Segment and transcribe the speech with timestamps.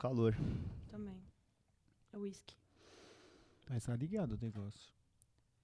[0.00, 0.34] calor.
[0.90, 1.22] Também.
[2.12, 2.56] É whisky.
[3.68, 4.90] Mas tá ligado o negócio.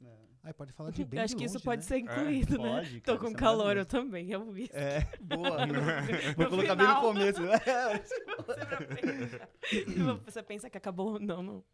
[0.05, 0.15] É.
[0.45, 1.89] Aí pode falar de bem Eu acho de que isso longe, pode né?
[1.89, 2.77] ser incluído, né?
[2.77, 3.89] Pode, Tô cara, com isso é calor, eu maravilhoso.
[3.89, 4.33] também.
[4.33, 4.77] É whisky.
[4.77, 5.67] É, boa.
[5.67, 7.03] No Vou colocar bem no final.
[7.03, 7.41] começo.
[9.67, 11.19] Você, você pensa que acabou?
[11.19, 11.65] Não, não.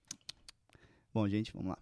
[1.13, 1.79] Bom, gente, vamos lá.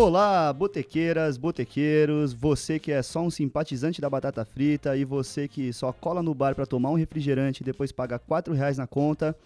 [0.00, 5.72] Olá, botequeiras, botequeiros, você que é só um simpatizante da batata frita e você que
[5.72, 9.36] só cola no bar para tomar um refrigerante e depois paga 4 reais na conta.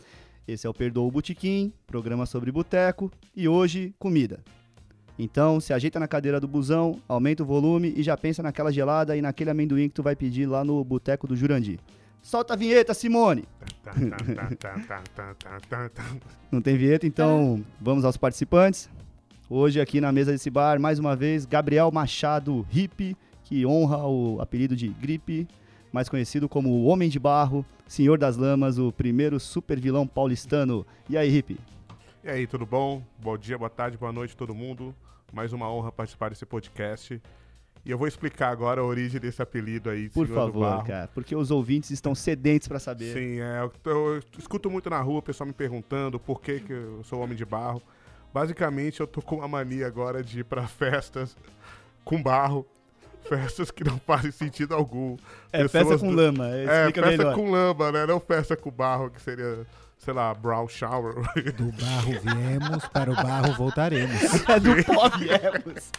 [0.47, 4.41] Esse é o Perdoa o Botequim, programa sobre boteco e hoje comida.
[5.19, 9.17] Então, se ajeita na cadeira do busão, aumenta o volume e já pensa naquela gelada
[9.17, 11.79] e naquele amendoim que tu vai pedir lá no boteco do Jurandir.
[12.21, 13.49] Solta a vinheta, Simone!
[13.83, 13.93] Tá,
[15.71, 16.05] tá, tá.
[16.51, 18.91] Não tem vinheta, então vamos aos participantes.
[19.55, 24.41] Hoje aqui na mesa desse bar, mais uma vez, Gabriel Machado Hippie, que honra o
[24.41, 25.47] apelido de Gripe,
[25.93, 30.87] mais conhecido como o Homem de Barro, Senhor das Lamas, o primeiro super vilão paulistano.
[31.07, 31.61] E aí, Hippie?
[32.25, 33.03] E aí, tudo bom?
[33.19, 34.95] Bom dia, boa tarde, boa noite todo mundo.
[35.31, 37.21] Mais uma honra participar desse podcast.
[37.85, 41.11] E eu vou explicar agora a origem desse apelido aí, Por Senhor do favor, cara,
[41.13, 43.13] porque os ouvintes estão sedentos pra saber.
[43.13, 46.73] Sim, é, eu, eu escuto muito na rua o pessoal me perguntando por que, que
[46.73, 47.83] eu sou homem de barro.
[48.33, 51.37] Basicamente, eu tô com uma mania agora de ir pra festas
[52.05, 52.67] com barro.
[53.29, 55.17] Festas que não fazem sentido algum.
[55.53, 57.35] É festa Pessoas com do- lama, É, festa melhor.
[57.37, 58.05] com lama, né?
[58.07, 59.65] Não festa com barro, que seria,
[59.99, 61.15] sei lá, brown shower.
[61.55, 64.21] Do barro viemos, para o barro voltaremos.
[64.49, 65.91] É do pó viemos.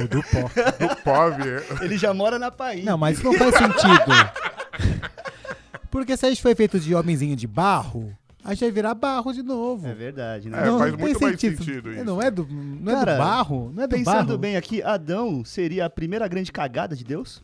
[0.00, 0.86] Ou do pó.
[0.88, 1.84] do pobre.
[1.84, 2.82] Ele já mora na País.
[2.82, 5.04] Não, mas isso não faz sentido.
[5.90, 9.32] Porque se a gente foi feito de homenzinho de barro, a gente vai virar barro
[9.32, 9.86] de novo.
[9.86, 10.62] É verdade, né?
[10.62, 12.04] É, não, faz não muito mais sentido isso.
[12.04, 13.72] Não é do, não é Cara, do barro?
[13.74, 14.38] Não é do Pensando barro?
[14.38, 17.42] bem aqui, Adão seria a primeira grande cagada de Deus?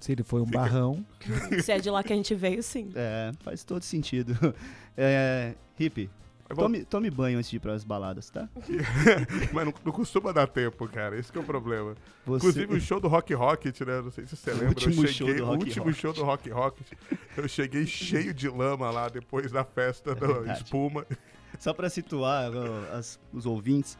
[0.00, 1.04] Se ele foi um barrão.
[1.62, 2.90] Se é de lá que a gente veio, sim.
[2.94, 4.34] É, faz todo sentido.
[4.96, 6.08] É, hippie,
[6.54, 8.48] vou- tome, tome banho antes de ir pras baladas, tá?
[9.52, 11.18] Mas não, não costuma dar tempo, cara.
[11.18, 11.94] Esse que é o problema.
[12.26, 12.36] Você...
[12.48, 14.00] Inclusive o show do Rock Rocket, né?
[14.00, 14.68] Não sei se você lembra.
[14.68, 16.00] último eu show cheguei, do o Rock último Rocket.
[16.00, 16.86] show do Rock Rocket.
[17.36, 20.62] Eu cheguei cheio de lama lá depois da festa da É verdade.
[20.62, 21.06] espuma.
[21.58, 22.50] Só pra situar
[22.92, 23.96] as- os ouvintes,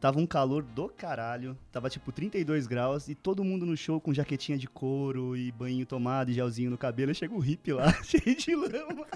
[0.00, 4.14] tava um calor do caralho, tava tipo 32 graus e todo mundo no show com
[4.14, 7.12] jaquetinha de couro e banho tomado e gelzinho no cabelo.
[7.12, 9.06] E chega o hippie lá, cheio de lama.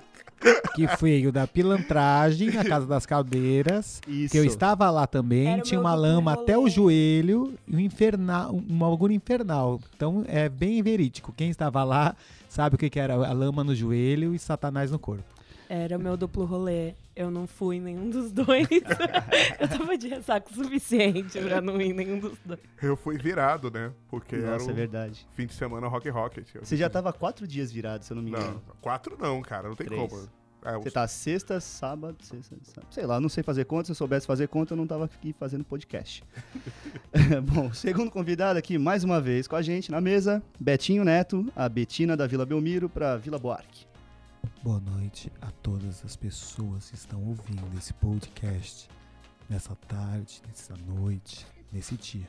[0.74, 4.02] Que veio da pilantragem na Casa das Caldeiras.
[4.06, 4.32] Isso.
[4.32, 6.42] Que eu estava lá também, Era o tinha uma lama rolê.
[6.42, 9.80] até o joelho e um infernal, um algo infernal.
[9.96, 11.32] Então é bem verídico.
[11.34, 12.14] Quem estava lá
[12.48, 15.33] sabe o que, que era a lama no joelho e Satanás no corpo.
[15.68, 16.94] Era o meu duplo rolê.
[17.16, 18.66] Eu não fui em nenhum dos dois.
[19.60, 22.60] eu tava de ressaca o suficiente pra não ir em nenhum dos dois.
[22.82, 23.92] Eu fui virado, né?
[24.08, 25.26] Porque era Nossa, é o verdade.
[25.34, 26.48] fim de semana Rock Rocket.
[26.60, 28.62] Você já tava quatro dias virado, se eu não me engano.
[28.66, 29.68] Não, quatro não, cara.
[29.68, 30.10] Não tem Três.
[30.10, 30.28] como.
[30.64, 32.86] É, Você tá sexta, sábado, sexta, sábado.
[32.90, 33.84] Sei lá, não sei fazer conta.
[33.84, 36.24] Se eu soubesse fazer conta, eu não tava aqui fazendo podcast.
[37.52, 41.68] Bom, segundo convidado aqui, mais uma vez com a gente na mesa, Betinho Neto, a
[41.68, 43.86] Betina da Vila Belmiro pra Vila Buarque.
[44.62, 48.90] Boa noite a todas as pessoas que estão ouvindo esse podcast
[49.48, 52.28] nessa tarde, nessa noite, nesse dia.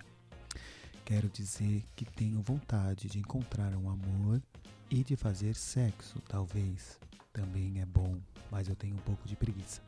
[1.03, 4.42] Quero dizer que tenho vontade de encontrar um amor
[4.90, 6.98] e de fazer sexo, talvez.
[7.34, 8.18] Também é bom,
[8.50, 9.82] mas eu tenho um pouco de preguiça.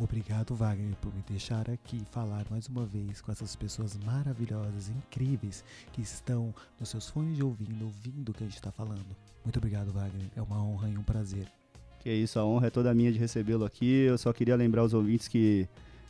[0.00, 5.62] Obrigado, Wagner, por me deixar aqui falar mais uma vez com essas pessoas maravilhosas, incríveis,
[5.92, 9.16] que estão nos seus fones de ouvido, ouvindo o que a gente está falando.
[9.44, 10.28] Muito obrigado, Wagner.
[10.36, 11.46] É uma honra e um prazer.
[12.00, 14.04] Que isso, a honra é toda minha de recebê-lo aqui.
[14.04, 15.68] Eu só queria lembrar os ouvintes que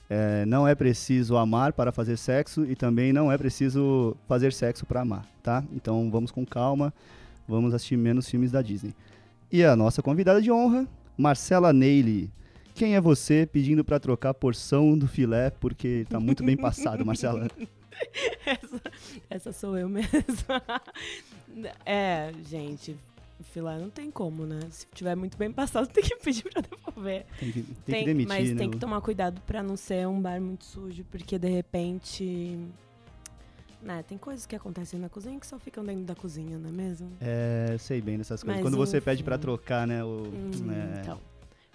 [0.09, 4.85] é, não é preciso amar para fazer sexo e também não é preciso fazer sexo
[4.85, 5.65] para amar, tá?
[5.73, 6.93] Então vamos com calma,
[7.49, 8.95] vamos assistir menos filmes da Disney.
[9.51, 12.31] E a nossa convidada de honra, Marcela Neily.
[12.75, 17.05] Quem é você pedindo para trocar a porção do filé porque tá muito bem passado,
[17.05, 17.49] Marcela?
[18.45, 18.81] Essa,
[19.31, 20.63] essa sou eu mesma.
[21.87, 22.97] é, gente,
[23.43, 24.61] filé não tem como, né?
[24.71, 27.27] Se tiver muito bem passado, tem que pedir pra devolver.
[27.39, 28.57] Tem que, tem que demitir, mas né?
[28.57, 32.59] tem que tomar cuidado pra não ser um bar muito sujo, porque de repente.
[33.83, 36.73] Né, tem coisas que acontecem na cozinha que só ficam dentro da cozinha, não é
[36.73, 37.11] mesmo?
[37.21, 38.63] É, sei bem dessas coisas.
[38.63, 39.05] Mas Quando você enfim.
[39.07, 40.05] pede para trocar, né?
[40.05, 41.19] O, Hum, é, Então.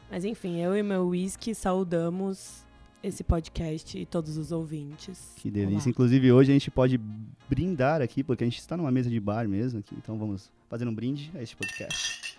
[0.09, 2.65] Mas enfim, eu e meu whisky saudamos
[3.03, 5.33] esse podcast e todos os ouvintes.
[5.35, 5.79] Que delícia.
[5.79, 5.89] Olá.
[5.89, 6.99] Inclusive, hoje a gente pode
[7.49, 9.95] brindar aqui, porque a gente está numa mesa de bar mesmo aqui.
[9.95, 12.37] Então vamos fazer um brinde a este podcast.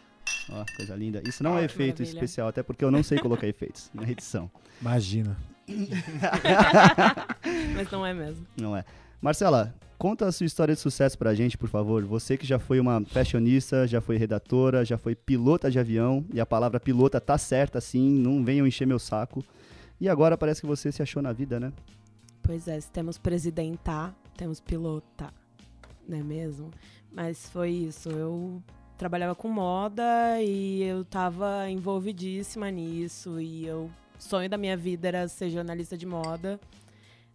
[0.50, 1.22] Ó, coisa linda.
[1.26, 2.16] Isso não é Ó, que efeito maravilha.
[2.16, 4.50] especial, até porque eu não sei colocar efeitos na edição.
[4.80, 5.36] Imagina.
[7.74, 8.46] Mas não é mesmo.
[8.56, 8.84] Não é.
[9.20, 12.04] Marcela, conta a sua história de sucesso pra gente, por favor.
[12.04, 16.40] Você que já foi uma fashionista, já foi redatora, já foi pilota de avião, e
[16.40, 19.44] a palavra pilota tá certa sim, não venham encher meu saco.
[20.00, 21.72] E agora parece que você se achou na vida, né?
[22.42, 25.32] Pois é, se temos presidenta, temos pilota,
[26.08, 26.70] não é mesmo?
[27.12, 28.62] Mas foi isso, eu
[28.96, 30.02] trabalhava com moda
[30.42, 36.04] e eu tava envolvidíssima nisso e eu sonho da minha vida era ser jornalista de
[36.04, 36.58] moda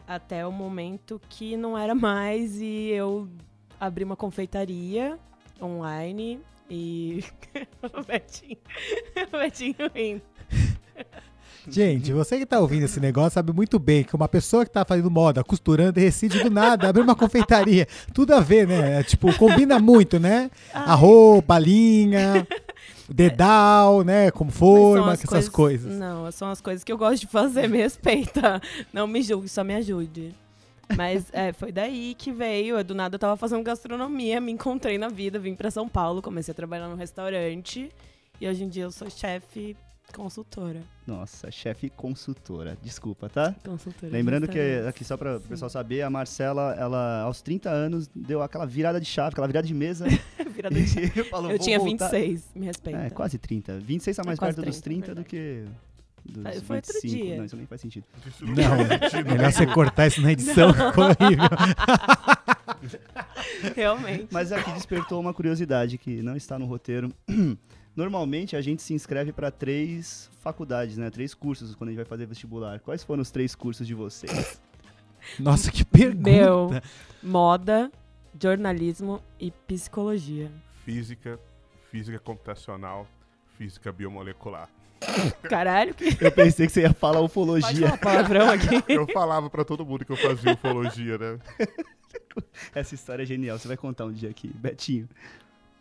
[0.06, 3.30] até o momento que não era mais e eu
[3.80, 5.18] abri uma confeitaria
[5.62, 7.24] online e
[7.82, 8.58] o Betinho,
[9.32, 10.22] o Betinho rindo.
[11.68, 14.84] Gente, você que tá ouvindo esse negócio sabe muito bem que uma pessoa que tá
[14.84, 17.88] fazendo moda, costurando, decide do nada abrir uma confeitaria.
[18.14, 19.00] Tudo a ver, né?
[19.00, 20.52] É, tipo, combina muito, né?
[20.74, 22.46] A roupa, a linha,
[23.10, 24.30] dedal, né?
[24.32, 25.98] Como Mas forma, essas coisas.
[25.98, 28.62] Não, são as coisas que eu gosto de fazer, me respeita.
[28.92, 30.36] Não me julgue, só me ajude.
[30.98, 32.78] Mas é, foi daí que veio.
[32.78, 36.22] eu, Do nada eu tava fazendo gastronomia, me encontrei na vida, vim pra São Paulo,
[36.22, 37.90] comecei a trabalhar num restaurante.
[38.40, 39.76] E hoje em dia eu sou chefe
[40.14, 40.82] consultora.
[41.06, 42.78] Nossa, chefe consultora.
[42.82, 43.54] Desculpa, tá?
[43.66, 44.12] Consultora.
[44.12, 48.42] Lembrando que, aqui só para o pessoal saber, a Marcela, ela aos 30 anos deu
[48.42, 50.06] aquela virada de chave, aquela virada de mesa.
[50.54, 51.20] Virada de chave.
[51.20, 53.00] e falou, Eu "Vou tinha voltar." 26, me respeita.
[53.00, 53.80] É, quase 30.
[53.80, 55.66] 26 tá mais É perto dos 30 30, do que
[56.24, 57.24] dos Foi- foi outro 25.
[57.26, 57.38] dia.
[57.38, 58.06] Não, isso nem faz sentido.
[58.28, 61.50] Isso Não, faz sentido, melhor você cortar isso na edição, ficou horrível.
[63.76, 64.28] Realmente.
[64.32, 67.12] Mas aqui despertou uma curiosidade que não está no roteiro.
[67.96, 71.10] Normalmente a gente se inscreve para três faculdades, né?
[71.10, 72.80] Três cursos quando a gente vai fazer vestibular.
[72.80, 74.60] Quais foram os três cursos de vocês?
[75.40, 76.30] Nossa, que pergunta.
[76.30, 76.70] Meu,
[77.22, 77.92] moda,
[78.42, 80.52] jornalismo e psicologia.
[80.84, 81.40] Física,
[81.92, 83.08] física computacional,
[83.58, 84.70] física biomolecular.
[85.44, 86.18] Caralho, que.
[86.20, 87.88] Eu pensei que você ia falar Pode ufologia.
[87.90, 88.84] falar palavrão aqui.
[88.92, 91.40] Eu falava pra todo mundo que eu fazia ufologia, né?
[92.74, 93.60] Essa história é genial.
[93.60, 95.08] Você vai contar um dia aqui, Betinho.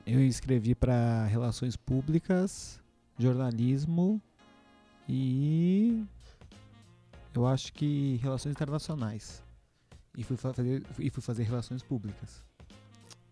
[0.06, 2.80] Eu escrevi para relações públicas,
[3.18, 4.20] jornalismo
[5.08, 6.04] e
[7.34, 9.42] eu acho que relações internacionais.
[10.16, 12.44] E fui fazer, e fui fazer relações públicas.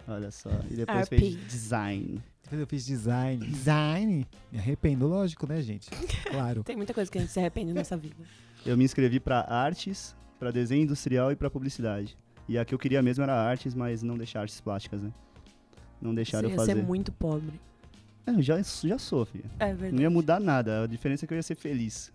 [0.06, 0.50] Olha só.
[0.70, 1.19] E depois RP.
[1.19, 2.22] fez design.
[2.43, 3.46] Depois eu fiz design.
[3.46, 4.26] Design?
[4.50, 5.90] Me arrependo, lógico, né, gente?
[6.31, 6.62] Claro.
[6.62, 8.25] Tem muita coisa que a gente se arrepende nessa vida.
[8.64, 12.16] Eu me inscrevi para artes, para desenho industrial e para publicidade.
[12.49, 15.12] E a que eu queria mesmo era artes, mas não deixar artes plásticas, né?
[16.00, 16.87] Não deixaram Você eu ia ser fazer.
[16.87, 17.61] muito pobre.
[18.26, 19.44] É, eu já, já sou, filho.
[19.58, 20.02] É Não verdade.
[20.02, 20.85] ia mudar nada.
[20.85, 22.12] A diferença é que eu ia ser feliz.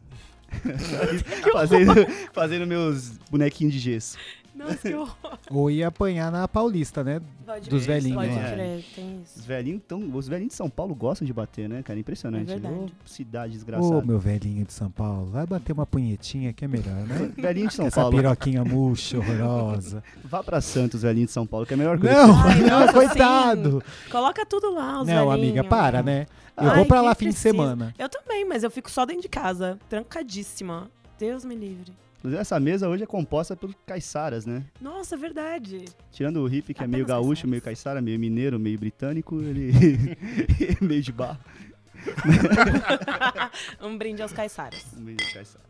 [1.51, 1.93] fazendo,
[2.33, 4.17] fazendo meus bonequinhos de gesso.
[4.55, 5.15] Nossa, que horror.
[5.51, 7.21] Ou ia apanhar na Paulista, né?
[7.45, 8.51] Pode Dos crer, velhinhos, Pode né?
[8.53, 9.47] crer, tem Os isso.
[9.47, 11.99] velhinhos, tão, os velhinhos de São Paulo gostam de bater, né, cara?
[11.99, 12.51] Impressionante.
[12.51, 12.75] É verdade.
[12.75, 14.01] Ô, cidade Ô, desgraçada.
[14.05, 17.31] meu velhinho de São Paulo, vai bater uma punhetinha que é melhor, né?
[17.37, 18.15] Velhinho de São Essa Paulo.
[18.17, 20.03] piroquinha murcha, horrorosa.
[20.23, 22.15] Vá pra Santos, velhinho de São Paulo, que é a melhor coisa.
[22.27, 23.83] Não, Ai, não, nossa, coitado.
[24.09, 25.33] Coloca tudo lá, os Não, velhinhos.
[25.33, 26.25] amiga, para, né?
[26.57, 27.93] Eu Ai, vou pra lá fim de semana.
[27.99, 30.89] Eu também, mas eu fico só dentro de casa, trancadíssima.
[31.19, 31.91] Deus me livre.
[32.25, 34.65] Inclusive, essa mesa hoje é composta por caiçaras, né?
[34.81, 35.85] Nossa, é verdade.
[36.11, 37.49] Tirando o hippie, que é meio gaúcho, caiçaras.
[37.51, 39.71] meio caiçara, meio mineiro, meio britânico, ele
[40.81, 41.39] meio de barro.
[43.79, 44.83] um brinde aos caiçaras.
[44.97, 45.63] Um meio de caiçara.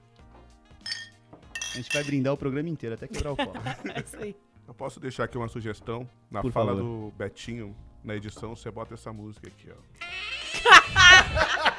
[1.74, 3.60] A gente vai brindar o programa inteiro, até quebrar o copo.
[3.94, 4.34] É isso aí.
[4.66, 6.09] Eu posso deixar aqui uma sugestão?
[6.31, 6.81] Na Por fala favor.
[6.81, 9.76] do Betinho, na edição, você bota essa música aqui, ó.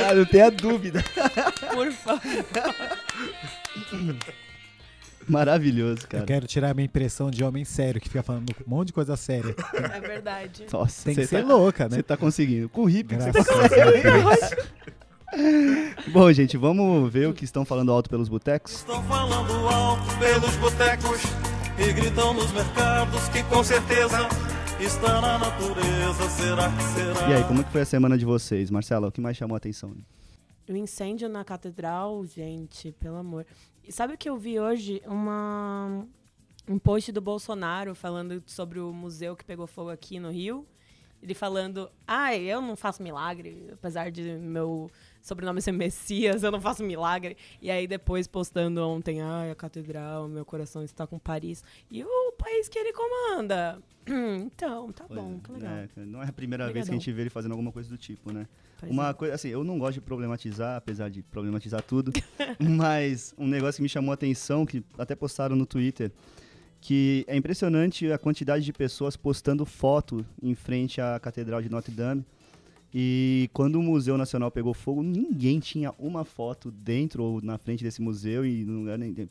[0.00, 1.04] Cara, não tenha dúvida.
[1.72, 2.20] Por favor.
[5.28, 6.24] Maravilhoso, Eu cara.
[6.24, 9.16] quero tirar a minha impressão de homem sério, que fica falando um monte de coisa
[9.16, 9.54] séria.
[9.74, 10.66] É verdade.
[10.72, 11.96] Nossa, Tem que você ser tá, louca, né?
[11.96, 12.68] você tá conseguindo.
[12.68, 14.40] Com o hippie que você tá Deus.
[16.08, 18.72] Bom, gente, vamos ver o que estão falando alto pelos botecos.
[18.72, 21.20] Estão falando alto pelos botecos
[21.78, 24.28] e gritam nos mercados que com certeza
[24.84, 26.28] está na natureza.
[26.30, 27.30] Será que será?
[27.30, 28.70] E aí, como que foi a semana de vocês?
[28.70, 29.94] Marcela, o que mais chamou a atenção?
[30.68, 33.46] O incêndio na catedral, gente, pelo amor.
[33.84, 35.02] E sabe o que eu vi hoje?
[35.04, 36.06] Uma,
[36.68, 40.66] um post do Bolsonaro falando sobre o museu que pegou fogo aqui no Rio.
[41.22, 46.60] Ele falando, ai, eu não faço milagre, apesar de meu sobrenome ser Messias, eu não
[46.60, 47.36] faço milagre.
[47.60, 51.62] E aí depois postando ontem, ai, a catedral, meu coração está com Paris.
[51.90, 53.82] E o país que ele comanda.
[54.44, 55.72] Então, tá bom, que legal.
[55.72, 57.00] É, não é a primeira vez que a Obrigadão.
[57.00, 58.46] gente vê ele fazendo alguma coisa do tipo, né?
[58.78, 59.14] Pois Uma é.
[59.14, 62.12] coisa, assim, eu não gosto de problematizar, apesar de problematizar tudo,
[62.58, 66.10] mas um negócio que me chamou a atenção, que até postaram no Twitter,
[66.80, 71.92] que é impressionante a quantidade de pessoas postando foto em frente à Catedral de Notre
[71.92, 72.24] Dame.
[72.92, 77.84] E quando o Museu Nacional pegou fogo, ninguém tinha uma foto dentro ou na frente
[77.84, 79.28] desse museu e no lugar nem.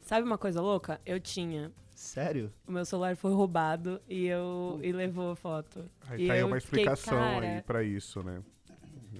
[0.00, 0.98] Sabe uma coisa louca?
[1.04, 1.70] Eu tinha.
[2.02, 2.52] Sério?
[2.66, 5.84] O meu celular foi roubado e eu e levou a foto.
[6.08, 8.42] Aí E tá aí eu uma fiquei, explicação cara, aí pra isso, né?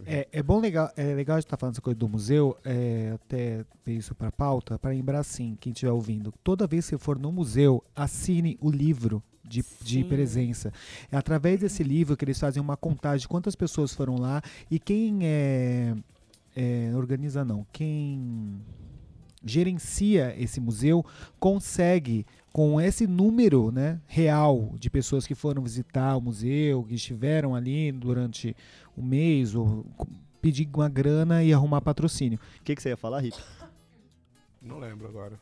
[0.05, 3.13] É, é bom legal, é legal a gente estar falando essa coisa do museu, é,
[3.15, 6.99] até ver isso para pauta, para lembrar assim, quem estiver ouvindo, toda vez que você
[6.99, 10.73] for no museu, assine o livro de, de presença.
[11.11, 14.81] É através desse livro que eles fazem uma contagem de quantas pessoas foram lá e
[14.81, 15.95] quem é,
[16.57, 18.61] é, organiza não, quem
[19.45, 21.05] gerencia esse museu
[21.39, 27.55] consegue com esse número né, real de pessoas que foram visitar o museu, que estiveram
[27.55, 28.55] ali durante
[28.97, 29.87] o mês, ou
[30.41, 32.39] pedir uma grana e arrumar patrocínio.
[32.61, 33.39] O que, que você ia falar, Rip?
[34.61, 35.41] Não lembro agora.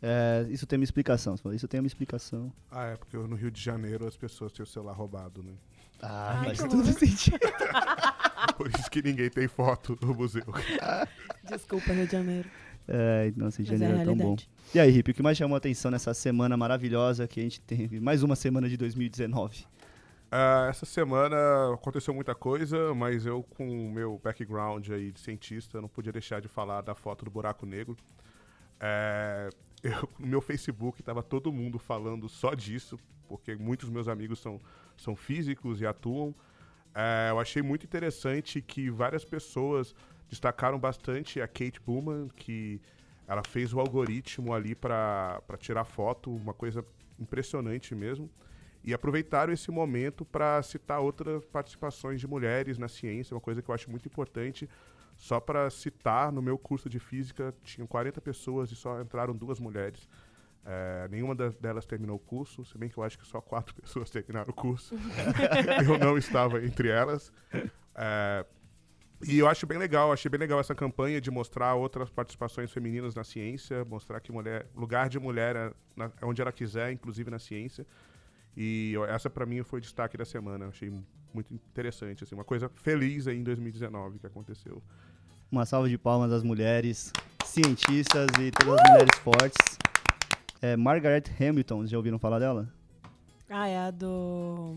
[0.00, 1.36] É, isso tem uma explicação.
[1.36, 2.52] Você falou, isso tem uma explicação.
[2.70, 5.52] Ah, é porque no Rio de Janeiro as pessoas têm o celular roubado, né?
[6.00, 6.84] Ah, Ai, faz horror.
[6.92, 7.38] sentido.
[8.56, 10.44] Por isso que ninguém tem foto do museu.
[11.48, 12.48] Desculpa, Rio de Janeiro.
[12.88, 14.36] É, nossa, Mas Rio de é Janeiro é tão bom.
[14.74, 17.60] E aí, Rip, o que mais chamou a atenção nessa semana maravilhosa que a gente
[17.60, 18.00] teve?
[18.00, 19.66] Mais uma semana de 2019.
[20.30, 21.36] Ah, essa semana
[21.74, 26.40] aconteceu muita coisa, mas eu, com o meu background aí de cientista, não podia deixar
[26.40, 27.96] de falar da foto do buraco negro.
[28.80, 29.50] É,
[29.82, 34.58] eu- no meu Facebook tava todo mundo falando só disso, porque muitos meus amigos são,
[34.96, 36.34] são físicos e atuam.
[36.94, 39.94] É, eu achei muito interessante que várias pessoas
[40.28, 42.80] destacaram bastante a Kate Bowman, que
[43.26, 46.84] ela fez o algoritmo ali para tirar foto, uma coisa
[47.18, 48.30] impressionante mesmo.
[48.84, 53.68] E aproveitaram esse momento para citar outras participações de mulheres na ciência, uma coisa que
[53.68, 54.68] eu acho muito importante.
[55.16, 59.58] Só para citar, no meu curso de física tinham 40 pessoas e só entraram duas
[59.58, 60.08] mulheres.
[60.64, 63.74] É, nenhuma das- delas terminou o curso, se bem que eu acho que só quatro
[63.80, 64.94] pessoas terminaram o curso.
[65.86, 67.32] eu não estava entre elas.
[67.94, 68.46] É,
[69.26, 73.14] e eu acho bem legal, achei bem legal essa campanha de mostrar outras participações femininas
[73.14, 77.30] na ciência, mostrar que mulher, lugar de mulher é, na- é onde ela quiser, inclusive
[77.30, 77.86] na ciência.
[78.56, 80.92] E eu- essa pra mim foi o destaque da semana, eu achei
[81.34, 84.82] muito interessante, assim, uma coisa feliz aí em 2019 que aconteceu.
[85.50, 87.12] Uma salva de palmas às mulheres
[87.44, 89.78] cientistas e todas as mulheres fortes.
[90.60, 92.68] É, Margaret Hamilton, já ouviram falar dela?
[93.48, 94.76] Ah, é a do.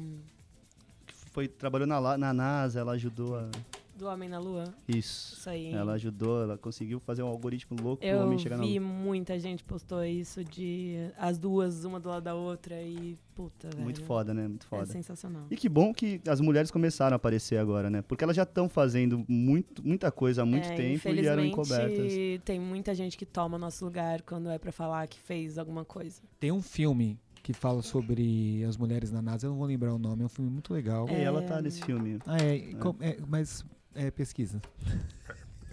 [1.31, 3.49] Foi, trabalhou na, na NASA, ela ajudou a...
[3.95, 4.63] Do Homem na Lua.
[4.87, 5.35] Isso.
[5.35, 5.71] Isso aí.
[5.71, 8.87] Ela ajudou, ela conseguiu fazer um algoritmo louco pro Eu homem chegar na vi Lua.
[8.87, 13.83] muita gente postou isso de as duas, uma do lado da outra e puta, velho.
[13.83, 14.47] Muito foda, né?
[14.47, 14.85] Muito É foda.
[14.87, 15.45] sensacional.
[15.51, 18.01] E que bom que as mulheres começaram a aparecer agora, né?
[18.01, 22.11] Porque elas já estão fazendo muito, muita coisa há muito É, tempo e eram encobertas.
[22.43, 26.21] tem muita gente que toma nosso lugar quando é pra falar que fez alguma coisa.
[26.39, 29.97] Tem um filme que fala sobre as mulheres na NASA, eu não vou lembrar o
[29.97, 31.07] nome, é um filme muito legal.
[31.09, 32.19] E ela tá nesse filme.
[32.25, 34.61] Ah, é, com- é, mas é, pesquisa.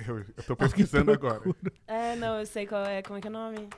[0.07, 1.43] Eu, eu tô pesquisando agora.
[1.85, 3.69] É, não, eu sei qual é, como é que é o nome?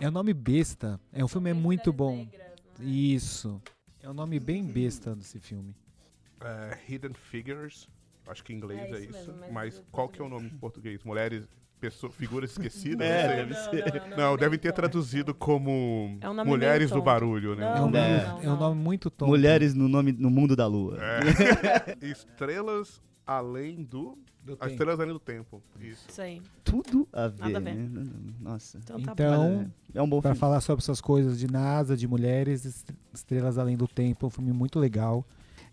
[0.00, 0.98] É o nome besta.
[1.12, 2.16] É um filme é muito bom.
[2.16, 2.40] Negras,
[2.78, 2.86] né?
[2.86, 3.60] Isso.
[4.02, 5.76] É um nome bem besta desse filme.
[6.40, 7.86] É, Hidden Figures,
[8.26, 10.30] acho que em inglês É é, isso isso, mesmo, mas mas qual que é o
[10.30, 11.04] nome em português?
[11.04, 11.46] Mulheres,
[11.78, 13.06] pessoas, figuras esquecidas?
[13.06, 13.82] É, não sei.
[13.82, 14.00] deve ser.
[14.08, 17.02] Não, Não, não, devem ter traduzido como É um nome Mulheres do.
[17.02, 17.66] Barulho, né?
[17.66, 19.28] Não, É um, nome, não, é um nome muito tonto.
[19.28, 20.96] Mulheres no nome no mundo da lua.
[20.98, 21.98] É.
[22.00, 24.16] Estrelas além do.
[24.42, 24.70] Do As tempo.
[24.70, 25.62] estrelas além do tempo.
[25.78, 26.06] Isso.
[26.08, 26.40] Isso aí.
[26.64, 27.74] Tudo a ver, Nada a ver.
[27.74, 28.10] né?
[28.40, 28.78] Nossa.
[28.78, 29.70] Então, tá Então, bom.
[29.92, 30.40] É um bom Pra filme.
[30.40, 34.30] falar sobre essas coisas de NASA, de mulheres, est- estrelas além do tempo, é um
[34.30, 35.26] filme muito legal.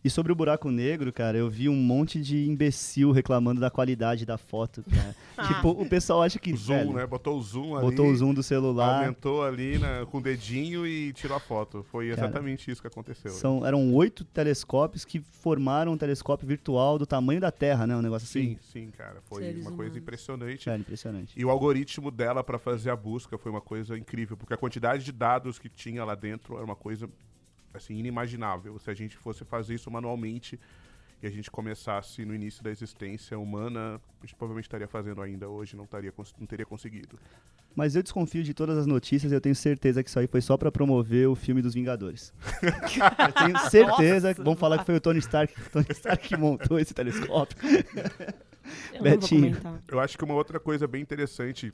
[0.08, 4.26] E sobre o buraco negro, cara, eu vi um monte de imbecil reclamando da qualidade
[4.26, 5.14] da foto, cara.
[5.50, 6.54] tipo, o pessoal acha que.
[6.54, 7.06] O zoom, velho, né?
[7.06, 7.86] Botou o zoom ali.
[7.86, 9.02] Botou o zoom do celular.
[9.02, 11.86] Aumentou ali na- com o dedinho e tirou a foto.
[11.92, 13.32] Foi Cara, exatamente isso que aconteceu.
[13.32, 17.94] São, eram oito telescópios que formaram um telescópio virtual do tamanho da Terra, né?
[17.94, 18.56] Um negócio assim.
[18.56, 19.18] Sim, sim, cara.
[19.26, 19.98] Foi Seres uma coisa humanos.
[19.98, 20.64] impressionante.
[20.66, 21.34] Cara, impressionante.
[21.38, 25.04] E o algoritmo dela pra fazer a busca foi uma coisa incrível, porque a quantidade
[25.04, 27.10] de dados que tinha lá dentro era uma coisa
[27.78, 28.78] assim inimaginável.
[28.80, 30.60] Se a gente fosse fazer isso manualmente
[31.22, 35.48] e a gente começasse no início da existência humana, a gente provavelmente estaria fazendo ainda
[35.48, 37.18] hoje, não, estaria, não teria conseguido.
[37.76, 40.42] Mas eu desconfio de todas as notícias e eu tenho certeza que isso aí foi
[40.42, 42.34] só pra promover o filme dos Vingadores.
[42.62, 46.80] eu tenho certeza que vão falar que foi o Tony Stark, Tony Stark que montou
[46.80, 47.58] esse telescópio.
[48.94, 49.42] Eu Betinho.
[49.42, 49.84] não vou comentar.
[49.88, 51.72] Eu acho que uma outra coisa bem interessante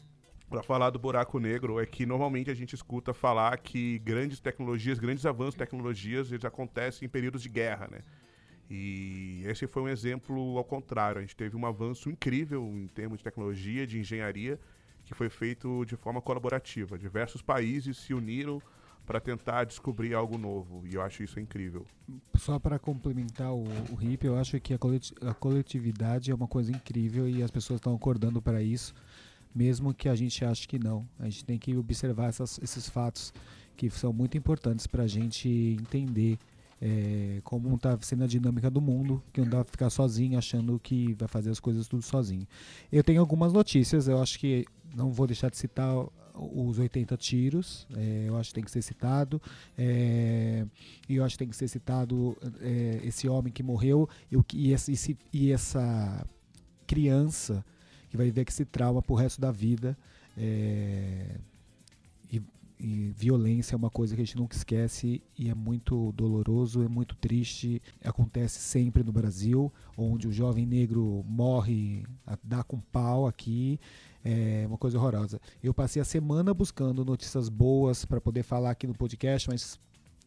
[0.50, 5.00] para falar do buraco negro é que normalmente a gente escuta falar que grandes tecnologias,
[5.00, 8.02] grandes avanços de tecnologias, eles acontecem em períodos de guerra, né?
[8.70, 11.20] E esse foi um exemplo ao contrário.
[11.20, 14.60] A gente teve um avanço incrível em termos de tecnologia, de engenharia,
[15.06, 16.98] que foi feito de forma colaborativa.
[16.98, 18.62] Diversos países se uniram
[19.06, 20.88] para tentar descobrir algo novo.
[20.88, 21.86] E eu acho isso incrível.
[22.36, 24.78] Só para complementar o, o hip, eu acho que a,
[25.30, 28.94] a coletividade é uma coisa incrível e as pessoas estão acordando para isso,
[29.54, 31.08] mesmo que a gente ache que não.
[31.20, 33.34] A gente tem que observar essas, esses fatos
[33.76, 36.38] que são muito importantes para a gente entender
[36.82, 40.80] é, como está sendo a dinâmica do mundo, que não dá para ficar sozinho achando
[40.80, 42.46] que vai fazer as coisas tudo sozinho.
[42.92, 45.96] Eu tenho algumas notícias, eu acho que não vou deixar de citar
[46.36, 49.42] os 80 tiros, é, eu acho que tem que ser citado.
[49.78, 50.66] É,
[51.08, 54.10] e eu acho que tem que ser citado é, esse homem que morreu
[54.52, 56.26] e, esse, e, essa
[56.86, 57.64] criança
[58.14, 59.98] que vai viver esse trauma pro resto da vida.
[60.38, 61.36] É,
[62.32, 62.40] e,
[62.80, 66.88] e, violência é uma coisa que a gente nunca esquece e é muito doloroso, é
[66.88, 67.82] muito triste.
[68.06, 72.06] Acontece sempre no Brasil, onde o jovem negro morre,
[72.44, 73.80] dá com pau aqui.
[74.24, 75.42] É uma coisa horrorosa.
[75.64, 79.80] Eu passei a semana buscando notícias boas para poder falar aqui no podcast, mas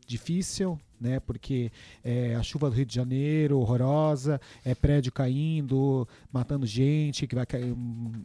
[0.06, 1.20] difícil, né?
[1.20, 1.70] Porque
[2.02, 7.46] é, a chuva do Rio de Janeiro, horrorosa, é prédio caindo, matando gente, que vai
[7.46, 7.74] cair,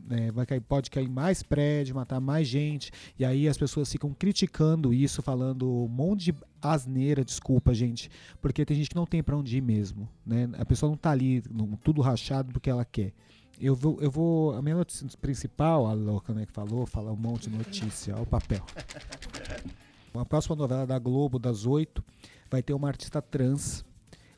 [0.08, 4.14] né, vai cair, pode cair mais prédio, matar mais gente, e aí as pessoas ficam
[4.14, 8.10] criticando isso, falando um monte de asneira, desculpa, gente,
[8.42, 10.50] porque tem gente que não tem para onde ir mesmo, né?
[10.58, 11.42] A pessoa não tá ali,
[11.84, 13.14] tudo rachado porque ela quer.
[13.60, 14.56] Eu vou, eu vou.
[14.56, 18.24] A minha notícia principal, a louca né, que falou, fala um monte de notícia, olha
[18.24, 18.66] o papel.
[20.14, 22.04] A próxima novela da Globo, das oito,
[22.50, 23.86] vai ter uma artista trans,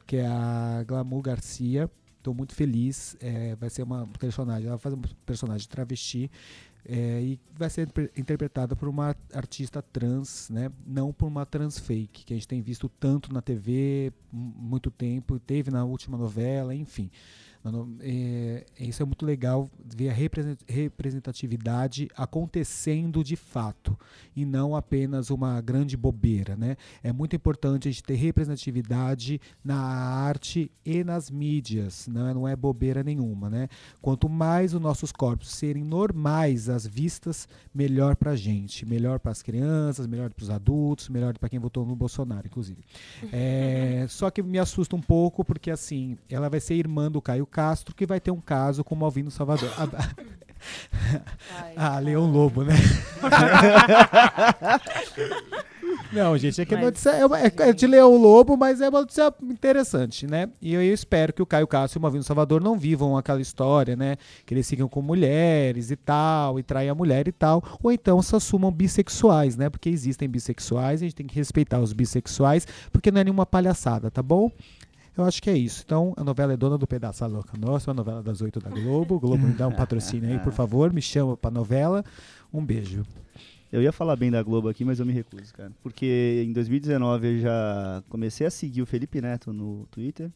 [0.05, 1.89] que é a Glamour Garcia.
[2.17, 3.17] Estou muito feliz.
[3.19, 6.29] É, vai ser uma personagem, ela fazer um personagem travesti.
[6.85, 10.69] É, e vai ser interpretada por uma artista trans, né?
[10.85, 15.39] não por uma trans fake, que a gente tem visto tanto na TV muito tempo,
[15.39, 17.09] teve na última novela, enfim.
[18.01, 20.13] É, isso é muito legal ver a
[20.67, 23.97] representatividade acontecendo de fato
[24.35, 26.75] e não apenas uma grande bobeira, né?
[27.01, 32.33] É muito importante a gente ter representatividade na arte e nas mídias, né?
[32.33, 33.69] não é bobeira nenhuma, né?
[34.01, 39.31] Quanto mais os nossos corpos serem normais às vistas, melhor para a gente, melhor para
[39.31, 42.83] as crianças, melhor para os adultos, melhor para quem votou no Bolsonaro, inclusive.
[43.31, 47.45] É, só que me assusta um pouco porque assim, ela vai ser irmã do Caio
[47.53, 49.69] Castro, que vai ter um caso com o Malvino Salvador.
[51.55, 52.73] Ai, ah, Leão Lobo, né?
[56.13, 58.89] Não, gente, é que mas, notícia é, uma, é, é, de Leão Lobo, mas é
[58.89, 60.47] uma notícia interessante, né?
[60.61, 63.95] E eu espero que o Caio Castro e o Malvino Salvador não vivam aquela história,
[63.95, 64.17] né?
[64.45, 67.63] Que eles sigam com mulheres e tal, e traem a mulher e tal.
[67.81, 69.69] Ou então se assumam bissexuais, né?
[69.69, 74.11] Porque existem bissexuais, a gente tem que respeitar os bissexuais, porque não é nenhuma palhaçada,
[74.11, 74.51] tá bom?
[75.15, 75.83] Eu acho que é isso.
[75.85, 79.15] Então, a novela é dona do pedaço louca nossa, a novela das oito da Globo.
[79.15, 82.03] O Globo me dá um patrocínio aí, por favor, me chama pra novela.
[82.51, 83.05] Um beijo.
[83.71, 85.71] Eu ia falar bem da Globo aqui, mas eu me recuso, cara.
[85.81, 90.31] Porque em 2019 eu já comecei a seguir o Felipe Neto no Twitter.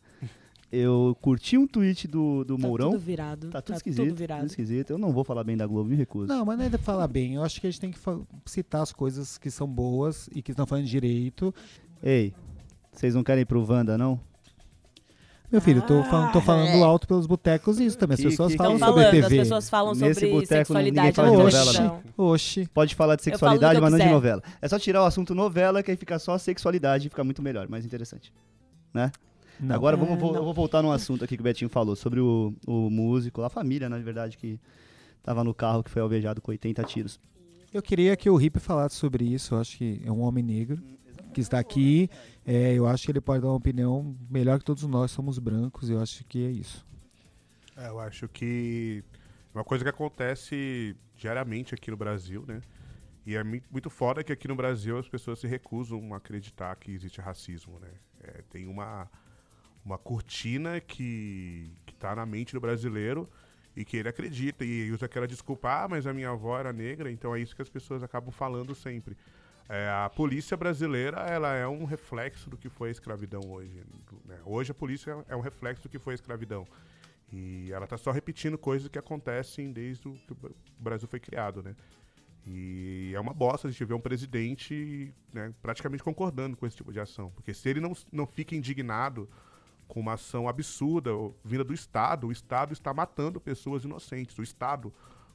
[0.71, 2.91] Eu curti um tweet do, do tá Mourão.
[2.91, 3.49] Tudo virado.
[3.49, 4.07] Tá tudo tá esquisito.
[4.07, 4.39] Tudo virado.
[4.41, 4.89] Tudo esquisito.
[4.91, 6.27] Eu não vou falar bem da Globo, me recuso.
[6.27, 7.35] Não, mas não é de falar bem.
[7.35, 7.99] Eu acho que a gente tem que
[8.45, 11.53] citar as coisas que são boas e que estão falando direito.
[12.03, 12.33] Ei,
[12.91, 14.19] vocês não querem ir pro Wanda, não?
[15.49, 16.83] Meu filho, tô, falando, tô falando é.
[16.83, 18.15] alto pelos botecos isso também.
[18.15, 19.25] As que, pessoas que, falam sobre falando, TV.
[19.25, 21.15] As pessoas falam Nesse sobre boteco, sexualidade.
[21.15, 22.01] Fala de novela, não.
[22.31, 22.67] Oxi.
[22.73, 24.43] Pode falar de sexualidade, mas não de novela.
[24.61, 27.69] É só tirar o assunto novela, que aí fica só sexualidade e fica muito melhor,
[27.69, 28.33] mais interessante.
[28.93, 29.09] Né?
[29.57, 29.73] Não.
[29.73, 32.53] Agora vamos, é, eu vou voltar num assunto aqui que o Betinho falou, sobre o,
[32.67, 34.59] o músico, a família, na verdade, que
[35.23, 37.19] tava no carro que foi alvejado com 80 tiros.
[37.73, 40.81] Eu queria que o Rip falasse sobre isso, eu acho que é um homem negro
[41.37, 42.09] que está aqui.
[42.43, 45.87] É, eu acho que ele pode dar uma opinião melhor que todos nós somos brancos.
[45.87, 46.83] Eu acho que é isso.
[47.75, 49.03] É, eu acho que
[49.53, 52.59] é uma coisa que acontece diariamente aqui no Brasil, né?
[53.23, 56.91] E é muito foda que aqui no Brasil as pessoas se recusam a acreditar que
[56.91, 57.91] existe racismo, né?
[58.23, 59.07] É, tem uma,
[59.85, 63.29] uma cortina que, que tá na mente do brasileiro
[63.75, 67.11] e que ele acredita e usa aquela desculpa, ah, mas a minha avó era negra,
[67.11, 69.15] então é isso que as pessoas acabam falando sempre.
[69.69, 73.83] É, a polícia brasileira ela é um reflexo do que foi a escravidão hoje.
[74.25, 74.39] Né?
[74.45, 76.65] Hoje a polícia é um reflexo do que foi a escravidão.
[77.31, 81.61] E ela está só repetindo coisas que acontecem desde o que o Brasil foi criado,
[81.61, 81.75] né?
[82.45, 86.93] E é uma bosta a gente ver um presidente né, praticamente concordando com esse tipo
[86.93, 87.29] de ação.
[87.31, 89.29] Porque se ele não, não fica indignado
[89.85, 91.11] com uma ação absurda
[91.43, 94.37] vinda do Estado, o Estado está matando pessoas inocentes.
[94.39, 94.93] O Estado,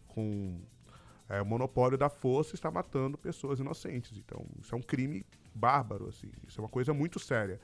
[0.09, 0.63] com
[1.33, 4.19] é, o monopólio da força está matando pessoas inocentes.
[4.19, 6.31] Então, isso é um crime bárbaro, assim.
[6.47, 7.59] Isso é uma coisa muito séria.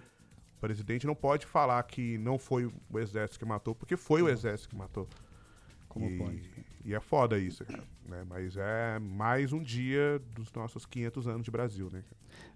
[0.56, 4.28] O presidente não pode falar que não foi o exército que matou, porque foi o
[4.28, 5.06] exército que matou.
[5.86, 6.50] Como e, pode?
[6.82, 7.84] E é foda isso, cara.
[8.06, 8.24] Né?
[8.26, 12.02] Mas é mais um dia dos nossos 500 anos de Brasil, né?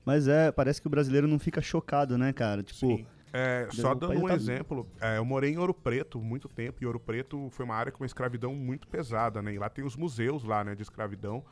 [0.06, 2.62] Mas é, parece que o brasileiro não fica chocado, né, cara?
[2.62, 3.06] Tipo, Sim.
[3.32, 6.86] É, só dando um tá- exemplo, é, eu morei em Ouro Preto muito tempo, e
[6.86, 9.54] Ouro Preto foi uma área com uma escravidão muito pesada, né?
[9.54, 11.42] E lá tem os museus lá, né, de escravidão.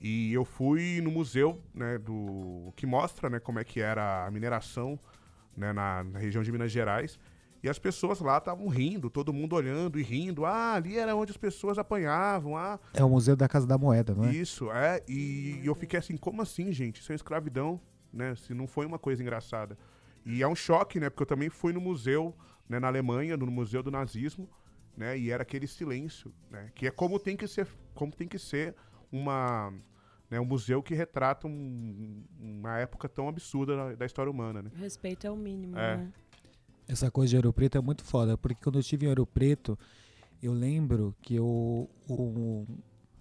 [0.00, 4.30] E eu fui no museu, né, do que mostra, né, como é que era a
[4.30, 4.98] mineração,
[5.56, 7.18] né, na, na região de Minas Gerais.
[7.62, 10.46] E as pessoas lá estavam rindo, todo mundo olhando e rindo.
[10.46, 12.56] Ah, ali era onde as pessoas apanhavam.
[12.56, 14.32] Ah, É o Museu da Casa da Moeda, não é?
[14.32, 15.02] isso, é.
[15.06, 17.02] E eu fiquei assim, como assim, gente?
[17.02, 17.78] Isso é escravidão,
[18.10, 18.34] né?
[18.34, 19.76] Se não foi uma coisa engraçada.
[20.24, 21.08] E é um choque, né?
[21.10, 22.34] Porque eu também fui no museu,
[22.68, 24.48] né, na Alemanha, no Museu do Nazismo,
[24.96, 25.18] né?
[25.18, 26.70] E era aquele silêncio, né?
[26.74, 28.74] Que é como tem que ser, como tem que ser
[29.10, 29.72] uma,
[30.30, 34.70] né, um museu que retrata um- uma época tão absurda da, da história humana, né?
[34.74, 35.96] O respeito é o mínimo, É.
[35.96, 36.12] né?
[36.86, 39.78] Essa coisa de Ouro Preto é muito foda, porque quando eu estive em Ouro Preto,
[40.42, 41.88] eu lembro que eu.
[42.08, 42.66] O,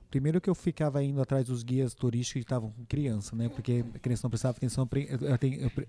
[0.10, 3.48] primeiro que eu ficava indo atrás dos guias turísticos que estavam com criança, né?
[3.50, 4.88] Porque a criança não prestava atenção,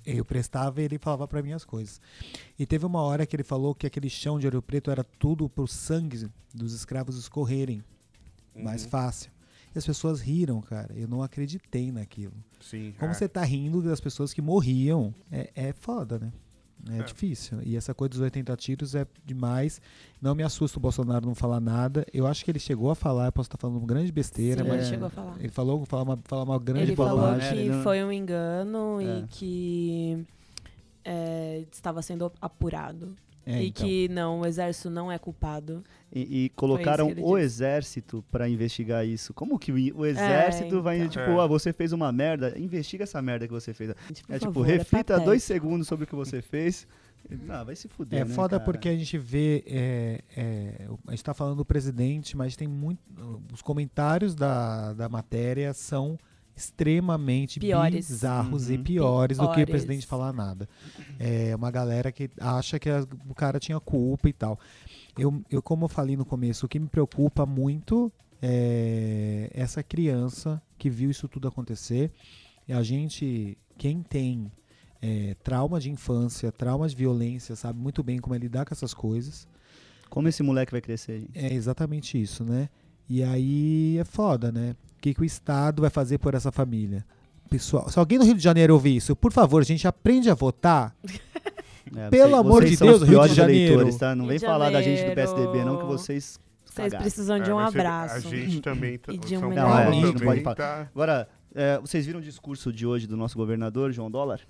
[0.04, 2.00] eu, prestava e ele falava para mim as coisas.
[2.58, 5.48] E teve uma hora que ele falou que aquele chão de Ouro Preto era tudo
[5.48, 7.82] pro sangue dos escravos escorrerem
[8.54, 8.90] mais Uhum.
[8.90, 9.30] fácil.
[9.74, 10.92] E as pessoas riram, cara.
[10.96, 12.34] Eu não acreditei naquilo.
[12.60, 12.92] Sim.
[12.98, 13.14] Como é.
[13.14, 16.32] você tá rindo das pessoas que morriam, é, é foda, né?
[16.88, 17.02] É, É.
[17.02, 17.58] difícil.
[17.62, 19.80] E essa coisa dos 80 tiros é demais.
[20.20, 22.06] Não me assusta o Bolsonaro não falar nada.
[22.12, 24.68] Eu acho que ele chegou a falar, eu posso estar falando uma grande besteira, Sim,
[24.68, 25.36] mas ele chegou a falar.
[25.38, 27.48] ele falou falar uma, falar uma grande Ele falou bobagem.
[27.52, 29.04] que Ele não- foi um engano É.
[29.18, 30.26] e que
[31.04, 33.14] é, estava sendo apurado.
[33.46, 33.86] É, e então.
[33.86, 35.82] que não, o exército não é culpado.
[36.12, 39.32] E, e colocaram o exército pra investigar isso.
[39.32, 41.08] Como que o, o exército vai, então.
[41.10, 41.40] tipo, É.
[41.42, 43.94] ah, você fez uma merda, investiga essa merda que você fez.
[44.08, 45.24] Gente, por É tipo, favor, reflita patético.
[45.24, 46.86] dois segundos sobre o que você fez.
[47.48, 48.64] Ah, vai se fuder, É né, foda cara?
[48.64, 49.62] porque a gente vê.
[49.66, 52.98] é, é, a gente tá falando do presidente, mas tem muito.
[53.52, 56.18] Os comentários da, da matéria são
[56.60, 58.08] extremamente Piores.
[58.08, 58.82] bizarros e Uhum.
[58.84, 60.68] piores do que o presidente falar nada.
[61.18, 64.58] É uma galera que acha que a- o cara tinha culpa e tal.
[65.18, 70.62] Eu, eu, como eu falei no começo, o que me preocupa muito é essa criança
[70.78, 72.10] que viu isso tudo acontecer.
[72.68, 74.50] E a gente, quem tem
[75.02, 78.92] é, trauma de infância, trauma de violência, sabe muito bem como é lidar com essas
[78.94, 79.48] coisas.
[80.08, 81.30] Como esse moleque vai crescer, gente?
[81.38, 82.68] É exatamente isso, né?
[83.08, 84.74] E aí é foda, né?
[85.00, 87.06] O que, que o Estado vai fazer por essa família?
[87.48, 90.94] Pessoal, se alguém no Rio de Janeiro ouvir isso, por favor, gente, aprende a votar.
[91.96, 93.98] É, Pelo amor de Deus, Rio de Janeiro.
[93.98, 94.14] tá?
[94.14, 95.12] Não vem falar da gente do.
[95.12, 96.38] PSDB, não, que vocês.
[96.64, 97.02] Vocês cagaram.
[97.02, 98.14] precisam de um você- abraço.
[98.14, 98.96] A gente também.
[98.96, 100.54] tá- E de um São melhor Paulo Não, é, a gente não pode falar.
[100.54, 104.40] tá- Agora, é, vocês viram o discurso de hoje do nosso governador, João Dólar?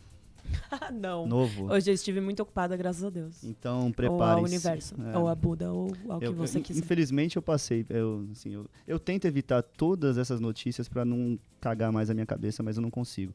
[0.70, 1.26] Ah, não.
[1.26, 1.72] Novo.
[1.72, 3.42] Hoje eu estive muito ocupada, graças a Deus.
[3.44, 4.94] Então, ou ao universo.
[5.12, 5.18] É.
[5.18, 6.80] Ou a Buda, ou ao que Eu- você eu- quiser.
[6.80, 7.84] Infelizmente eu passei.
[7.88, 12.26] Eu, assim, eu, eu tento evitar todas essas notícias para não cagar mais a minha
[12.26, 13.34] cabeça, mas eu não consigo.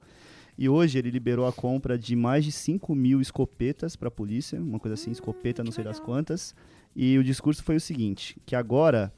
[0.57, 4.59] E hoje ele liberou a compra de mais de 5 mil escopetas para a polícia,
[4.59, 6.55] uma coisa assim, escopeta não sei das quantas.
[6.95, 9.11] E o discurso foi o seguinte: que agora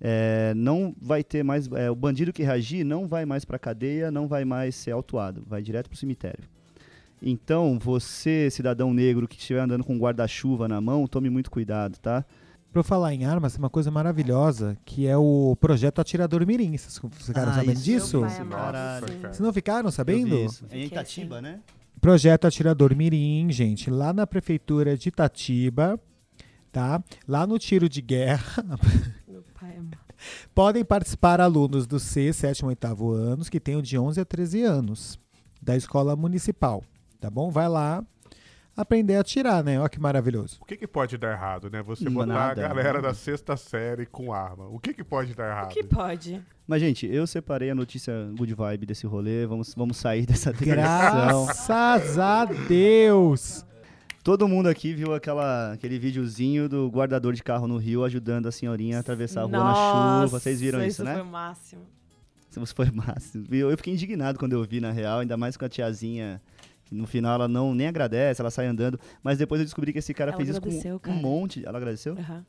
[0.00, 1.66] é, não vai ter mais.
[1.72, 5.42] é, o bandido que reagir não vai mais para cadeia, não vai mais ser autuado,
[5.46, 6.44] vai direto para o cemitério.
[7.26, 11.96] Então, você, cidadão negro que estiver andando com um guarda-chuva na mão, tome muito cuidado,
[11.98, 12.22] tá?
[12.70, 16.76] Pra eu falar em armas, tem uma coisa maravilhosa, que é o projeto Atirador Mirim.
[16.76, 18.20] Vocês ficaram Ah, sabendo isso disso?
[18.20, 20.36] Vocês não ficaram sabendo?
[20.36, 20.64] isso.
[20.64, 21.60] É em Fiquei Itatiba, né?
[22.00, 25.98] Projeto Atirador Mirim, gente, lá na prefeitura de Itatiba,
[26.70, 27.02] tá?
[27.26, 28.62] Lá no tiro de guerra,
[29.26, 29.96] Meu pai amado.
[30.54, 34.62] podem participar alunos do C, 7 e 8 anos, que tenham de 11 a 13
[34.62, 35.18] anos,
[35.62, 36.82] da escola municipal,
[37.24, 37.50] tá bom?
[37.50, 38.04] Vai lá
[38.76, 39.80] aprender a atirar, né?
[39.80, 40.58] Olha que maravilhoso.
[40.60, 41.82] O que, que pode dar errado, né?
[41.82, 42.64] Você botar nada.
[42.64, 44.66] a galera da sexta série com arma.
[44.66, 45.70] O que, que pode dar errado?
[45.70, 46.42] O que pode?
[46.66, 49.46] Mas, gente, eu separei a notícia good vibe desse rolê.
[49.46, 51.46] Vamos, vamos sair dessa depressão.
[51.46, 53.64] Graças a Deus!
[54.22, 58.52] Todo mundo aqui viu aquela, aquele videozinho do guardador de carro no Rio ajudando a
[58.52, 60.40] senhorinha a atravessar a rua na chuva.
[60.40, 61.14] Vocês viram isso, isso né?
[61.14, 61.82] foi o máximo.
[62.62, 63.42] Isso foi massa.
[63.50, 66.40] Eu, eu fiquei indignado quando eu vi, na real, ainda mais com a tiazinha.
[66.90, 68.98] No final ela não nem agradece, ela sai andando.
[69.22, 71.16] Mas depois eu descobri que esse cara Ela fez isso com um cara.
[71.16, 71.64] monte.
[71.66, 72.16] Ela agradeceu?
[72.18, 72.44] Aham.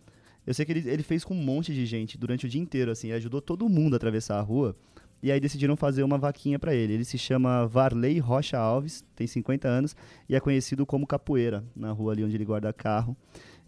[0.46, 2.92] Eu sei que ele, ele fez com um monte de gente durante o dia inteiro,
[2.92, 4.76] assim, ajudou todo mundo a atravessar a rua.
[5.24, 6.94] E aí decidiram fazer uma vaquinha pra ele.
[6.94, 9.96] Ele se chama Varley Rocha Alves, tem 50 anos
[10.30, 13.18] e é conhecido como Capoeira, na rua ali onde ele guarda carro.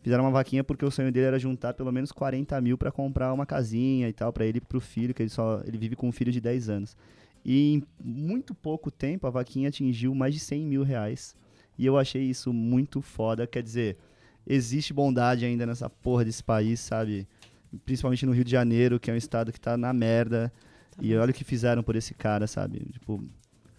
[0.03, 3.34] Fizeram uma vaquinha porque o sonho dele era juntar pelo menos 40 mil pra comprar
[3.34, 6.08] uma casinha e tal, pra ele e pro filho, que ele só ele vive com
[6.08, 6.95] um filho de 10 anos.
[7.49, 11.33] E em muito pouco tempo a vaquinha atingiu mais de 100 mil reais.
[11.77, 13.47] E eu achei isso muito foda.
[13.47, 13.97] Quer dizer,
[14.45, 17.25] existe bondade ainda nessa porra desse país, sabe?
[17.86, 20.51] principalmente no Rio de Janeiro, que é um estado que tá na merda.
[20.91, 22.79] Tá E olha o que fizeram por esse cara, sabe?
[22.91, 23.23] Tipo,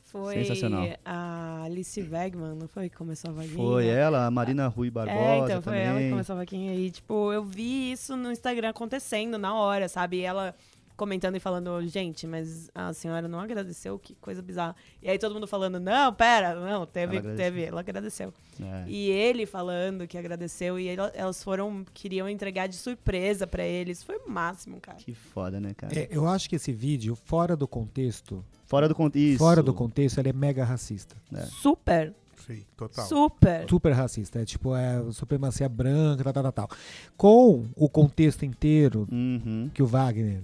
[0.04, 0.86] Foi Sensacional.
[1.04, 3.56] a Alice Wegman, não foi que começou a vaguinha?
[3.56, 6.10] foi ela, a Marina Rui Barbosa É, então foi ela que também.
[6.10, 6.90] começou a vaquinha aí.
[6.90, 10.18] Tipo, eu vi isso no Instagram acontecendo na hora, sabe?
[10.18, 10.54] E ela
[10.98, 14.76] comentando e falando, gente, mas a senhora não agradeceu, que coisa bizarra.
[15.00, 17.36] E aí todo mundo falando, não, pera, não, teve, Ela agradeceu.
[17.52, 18.34] teve, ela agradeceu.
[18.60, 18.84] É.
[18.88, 24.02] E ele falando que agradeceu, e ele- elas foram, queriam entregar de surpresa pra eles.
[24.02, 24.98] Foi o máximo, cara.
[24.98, 25.96] Que foda, né, cara?
[25.98, 29.38] É, eu acho que esse vídeo, fora do contexto, Fora do contexto.
[29.38, 31.14] fora do contexto, ele é mega racista.
[31.32, 31.42] É.
[31.42, 32.12] Super,
[32.46, 33.06] Sim, total.
[33.06, 33.68] super.
[33.70, 34.40] Super racista.
[34.40, 36.78] É tipo, é supremacia branca, tal, tal, tal, tal.
[37.16, 39.70] Com o contexto inteiro Uhum.
[39.72, 40.42] que o Wagner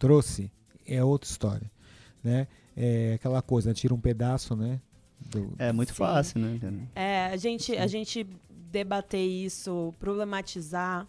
[0.00, 0.50] trouxe,
[0.84, 1.70] é outra história,
[2.24, 2.48] né?
[2.76, 3.74] É aquela coisa, né?
[3.74, 4.80] tira um pedaço, né?
[5.20, 5.96] do- É muito Sim.
[5.98, 6.58] fácil, né?
[6.94, 8.26] É, a gente, a gente
[8.72, 11.06] debater isso, problematizar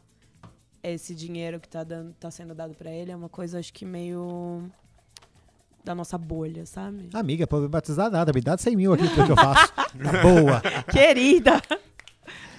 [0.83, 3.85] esse dinheiro que tá, dando, tá sendo dado pra ele é uma coisa, acho que
[3.85, 4.69] meio
[5.83, 7.07] da nossa bolha, sabe?
[7.13, 9.71] Amiga, pode batizar nada, me dá 100 mil aqui que é que eu faço.
[9.91, 10.61] Tá boa.
[10.91, 11.61] Querida!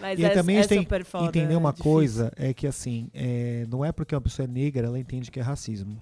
[0.01, 1.27] Mas E é, também é a gente tem super foda.
[1.27, 1.93] entender é uma difícil.
[1.93, 5.39] coisa, é que assim, é, não é porque uma pessoa é negra, ela entende que
[5.39, 6.01] é racismo.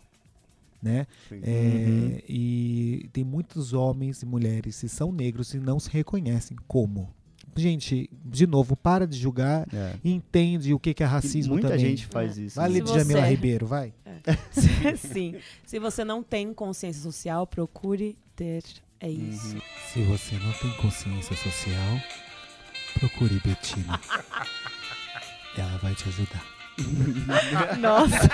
[0.83, 1.07] Né?
[1.31, 2.19] É, Uhum.
[2.29, 7.13] E tem muitos homens e mulheres que são negros e não se reconhecem como.
[7.57, 9.95] Gente, de novo, para de julgar É.
[10.05, 11.85] e entende o que que é E racismo muita também.
[11.85, 12.57] gente faz isso.
[12.57, 12.75] Vai né?
[12.75, 13.93] ler de Jamila você- Ribeiro, vai.
[14.97, 15.35] Sim.
[15.67, 18.63] Se você não tem consciência social, procure ter.
[19.01, 19.31] É Uhum.
[19.31, 19.57] isso.
[19.93, 22.01] Se você não tem consciência social,
[22.99, 24.01] procure Betina.
[25.59, 26.60] Ela vai te ajudar.
[27.81, 28.29] Nossa!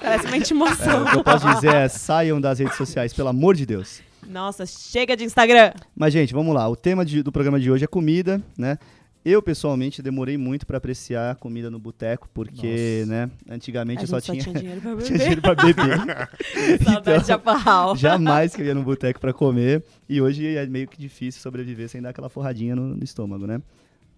[0.00, 1.00] Parece uma intimação.
[1.00, 4.00] É, o que eu posso dizer é saiam das redes sociais, pelo amor de Deus.
[4.28, 5.72] Nossa, chega de Instagram!
[5.94, 6.68] Mas, gente, vamos lá.
[6.68, 8.78] O tema de- do programa de hoje é comida, né?
[9.24, 13.12] Eu, pessoalmente, demorei muito pra apreciar comida no boteco, porque, Nossa.
[13.12, 15.18] né, antigamente A eu só só tinha, tinha dinheiro pra tinha beber.
[15.18, 16.28] dinheiro pra beber.
[16.84, 17.94] Saudade de chaparral.
[17.96, 19.84] Jamais que eu ia no boteco pra comer.
[20.08, 23.60] E hoje é meio que difícil sobreviver sem dar aquela forradinha no, no estômago, né?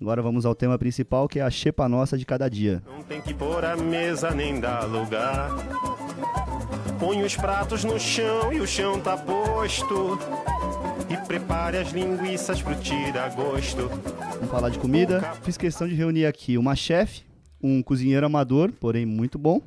[0.00, 2.82] Agora vamos ao tema principal, que é a xepa nossa de cada dia.
[2.86, 5.50] Não tem que pôr a mesa nem dar lugar.
[6.98, 10.18] Põe os pratos no chão e o chão tá posto.
[11.08, 13.88] E prepare as linguiças pro tira-gosto.
[14.34, 15.20] Vamos falar de comida.
[15.42, 17.22] Fiz questão de reunir aqui uma chefe,
[17.62, 19.60] um cozinheiro amador, porém muito bom,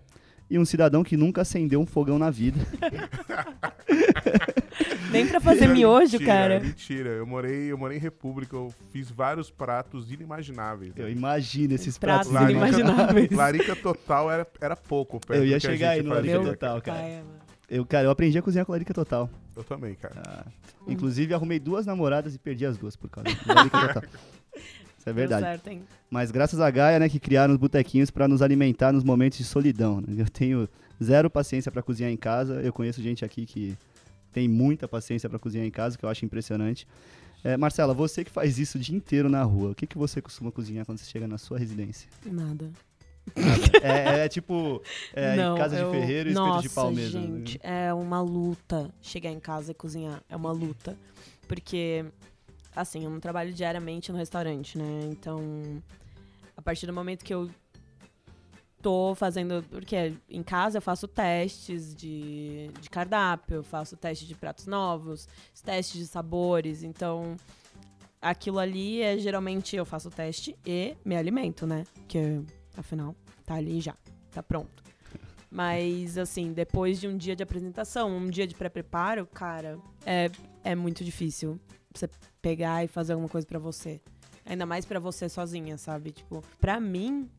[0.49, 2.59] e um cidadão que nunca acendeu um fogão na vida.
[5.11, 6.59] Nem pra fazer é miojo, mentira, cara.
[6.59, 10.91] Mentira, eu morei, eu morei em República, eu fiz vários pratos inimagináveis.
[10.95, 11.11] Eu né?
[11.11, 12.49] imagino esses Pratos pratos.
[12.49, 13.31] inimagináveis.
[13.31, 15.19] Larica total era, era pouco.
[15.19, 16.33] perto Eu ia do que a chegar aí no fazia.
[16.37, 17.23] Larica Total, cara.
[17.69, 19.29] Eu, cara, eu aprendi a cozinhar com larica total.
[19.55, 20.21] Eu também, cara.
[20.25, 20.45] Ah,
[20.87, 24.03] inclusive, arrumei duas namoradas e perdi as duas por causa da larica total.
[25.09, 25.41] Isso é verdade.
[25.43, 25.81] Deu certo, hein?
[26.09, 29.43] Mas graças a Gaia, né, que criaram os botequinhos pra nos alimentar nos momentos de
[29.43, 30.01] solidão.
[30.01, 30.07] né?
[30.21, 30.67] Eu tenho
[31.03, 32.61] zero paciência pra cozinhar em casa.
[32.61, 33.77] Eu conheço gente aqui que
[34.31, 36.87] tem muita paciência pra cozinhar em casa, que eu acho impressionante.
[37.43, 40.21] É, Marcela, você que faz isso o dia inteiro na rua, o que, que você
[40.21, 42.09] costuma cozinhar quando você chega na sua residência?
[42.25, 42.71] Nada.
[43.83, 44.81] É, é tipo
[45.13, 47.19] é, Não, em casa eu- de ferreiro e espeto Nossa, de pau mesmo.
[47.19, 47.27] né?
[47.37, 50.21] gente, é uma luta chegar em casa e cozinhar.
[50.29, 50.97] É uma luta.
[51.47, 52.05] Porque,
[52.77, 55.01] assim, eu não trabalho diariamente no restaurante, né?
[55.11, 55.41] Então,
[56.55, 57.49] a partir do momento que eu
[58.81, 59.63] tô fazendo...
[59.69, 65.27] Porque em casa eu faço testes de, de cardápio, faço teste de pratos novos,
[65.65, 66.83] testes de sabores.
[66.83, 67.35] Então,
[68.21, 71.83] aquilo ali é geralmente eu faço o teste e me alimento, né?
[72.07, 72.41] Que,
[72.77, 73.95] afinal, tá ali já.
[74.31, 74.83] Tá pronto.
[75.49, 80.29] Mas, assim, depois de um dia de apresentação, um dia de pré-preparo, cara, é,
[80.63, 81.59] é muito difícil
[81.97, 82.09] você
[82.41, 84.01] pegar e fazer alguma coisa pra você.
[84.45, 86.11] Ainda mais pra você sozinha, sabe?
[86.11, 87.29] Tipo, pra mim,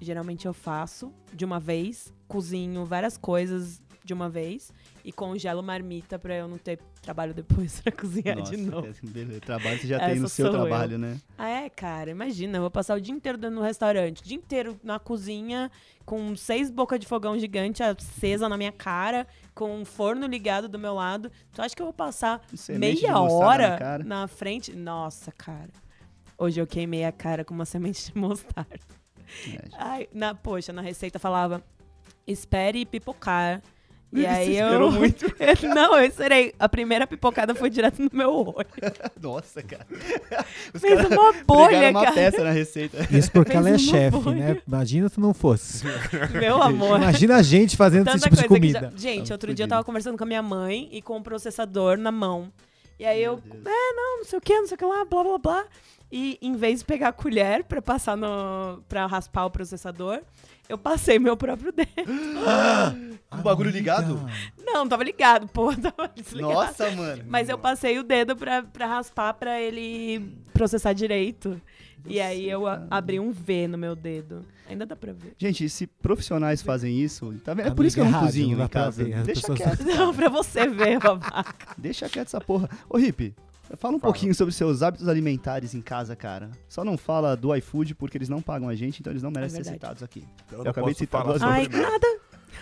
[0.00, 4.72] geralmente eu faço de uma vez, cozinho várias coisas de uma vez
[5.04, 8.88] e congelo marmita pra eu não ter trabalho depois pra cozinhar Nossa, de novo.
[9.04, 9.40] beleza.
[9.40, 10.60] Trabalho você já Essa tem no seu sou eu.
[10.66, 11.20] trabalho, né?
[11.36, 14.36] Ah, é, cara, imagina, eu vou passar o dia inteiro dentro no restaurante, o dia
[14.36, 15.70] inteiro na cozinha,
[16.06, 20.78] com seis bocas de fogão gigante acesa na minha cara, com um forno ligado do
[20.78, 21.30] meu lado.
[21.52, 24.74] Tu acha que eu vou passar Semente meia hora na na frente?
[24.74, 25.68] Nossa, cara.
[26.38, 28.78] Hoje eu queimei a cara com uma semente de mostarda.
[29.46, 31.62] É, Ai, na, poxa, na receita falava,
[32.26, 33.60] espere pipocar.
[34.10, 34.90] E aí eu.
[34.90, 35.26] muito.
[35.74, 36.54] Não, eu esperei.
[36.58, 38.66] A primeira pipocada foi direto no meu olho.
[39.20, 39.86] Nossa, cara.
[40.72, 42.14] Os Fez caras uma bolha, uma cara.
[42.14, 43.06] peça na receita.
[43.10, 44.36] Isso porque Fez ela é chefe, bolha.
[44.54, 44.62] né?
[44.66, 45.84] Imagina se não fosse.
[46.32, 46.96] Meu amor.
[47.00, 48.90] Imagina a gente fazendo esse Tanta tipo de comida.
[48.94, 48.98] já...
[48.98, 52.10] Gente, outro dia eu tava conversando com a minha mãe e com o processador na
[52.10, 52.50] mão.
[52.98, 53.66] E aí eu, Meu Deus.
[53.66, 55.64] é, não, não sei o que, não sei o que lá, blá blá blá.
[56.10, 58.82] E em vez de pegar a colher pra passar no.
[58.88, 60.20] pra raspar o processador,
[60.68, 61.88] eu passei meu próprio dedo.
[63.30, 64.20] O bagulho ligado?
[64.64, 66.52] Não, tava ligado, pô, tava desligado.
[66.54, 67.24] Nossa, mano.
[67.26, 71.60] Mas eu passei o dedo pra, pra raspar pra ele processar direito.
[72.06, 74.44] E aí eu a- abri um V no meu dedo.
[74.68, 75.34] Ainda dá pra ver.
[75.36, 77.68] Gente, se profissionais fazem isso, tá vendo?
[77.68, 79.04] É por isso que eu não cozinho pra casa.
[79.04, 81.74] ver, Deixa pessoas- quieto, Não, pra você ver, babaca.
[81.76, 82.68] deixa quieto essa porra.
[82.88, 83.34] Ô, Hip,
[83.76, 84.12] fala um Fala.
[84.12, 86.50] pouquinho sobre seus hábitos alimentares em casa, cara.
[86.68, 89.62] Só não fala do iFood porque eles não pagam a gente, então eles não merecem
[89.62, 89.94] ser É verdade.
[89.98, 90.24] citados aqui.
[90.46, 91.90] Então Eu não acabei de posso citar falar duas sobre Ai, nada.
[91.90, 92.18] nada.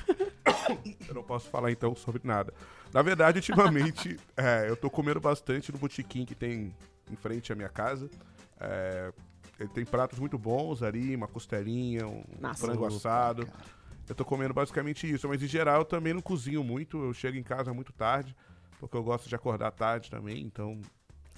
[1.08, 2.52] Eu não posso falar então sobre nada.
[2.92, 6.74] Na verdade, ultimamente, é, eu tô comendo bastante no botequim que tem
[7.10, 8.08] em frente à minha casa.
[8.60, 9.12] É,
[9.58, 12.66] ele tem pratos muito bons ali, uma costelinha, um Nossa.
[12.66, 13.48] frango assado.
[14.08, 17.36] Eu tô comendo basicamente isso, mas em geral eu também não cozinho muito, eu chego
[17.36, 18.36] em casa muito tarde,
[18.78, 20.80] porque eu gosto de acordar tarde também, então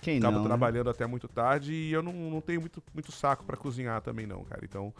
[0.03, 0.43] Quem acabo não?
[0.43, 0.49] né?
[0.49, 4.27] trabalhando até muito tarde e eu não, não tenho muito, muito saco pra cozinhar também
[4.27, 4.65] não, cara.
[4.65, 4.93] Então,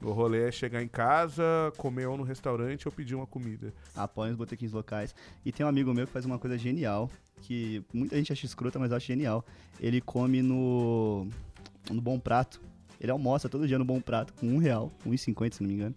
[0.00, 1.42] meu rolê é chegar em casa,
[1.76, 3.72] comer ou no restaurante ou pedir uma comida.
[3.96, 5.14] Apoiem os botequins locais.
[5.44, 7.10] E tem um amigo meu que faz uma coisa genial,
[7.42, 9.44] que muita gente acha escrota, mas eu acho genial.
[9.80, 11.26] Ele come no,
[11.90, 12.60] no Bom Prato.
[13.00, 15.68] Ele almoça todo dia no Bom Prato, com um real, um e cinquenta, se não
[15.68, 15.94] me engano.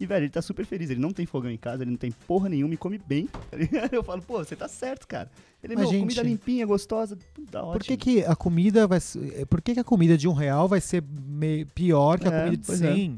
[0.00, 0.88] E, velho, ele tá super feliz.
[0.88, 3.26] Ele não tem fogão em casa, ele não tem porra nenhuma e come bem.
[3.52, 3.88] tá?
[3.92, 5.30] Eu falo, pô, você tá certo, cara.
[5.62, 7.18] Ele, Mas, meu, gente, comida limpinha, gostosa,
[7.50, 7.72] dá ótimo.
[7.78, 10.66] Por que, que a comida vai ser, Por que, que a comida de um real
[10.66, 13.10] vai ser me- pior que a É, comida de pois é.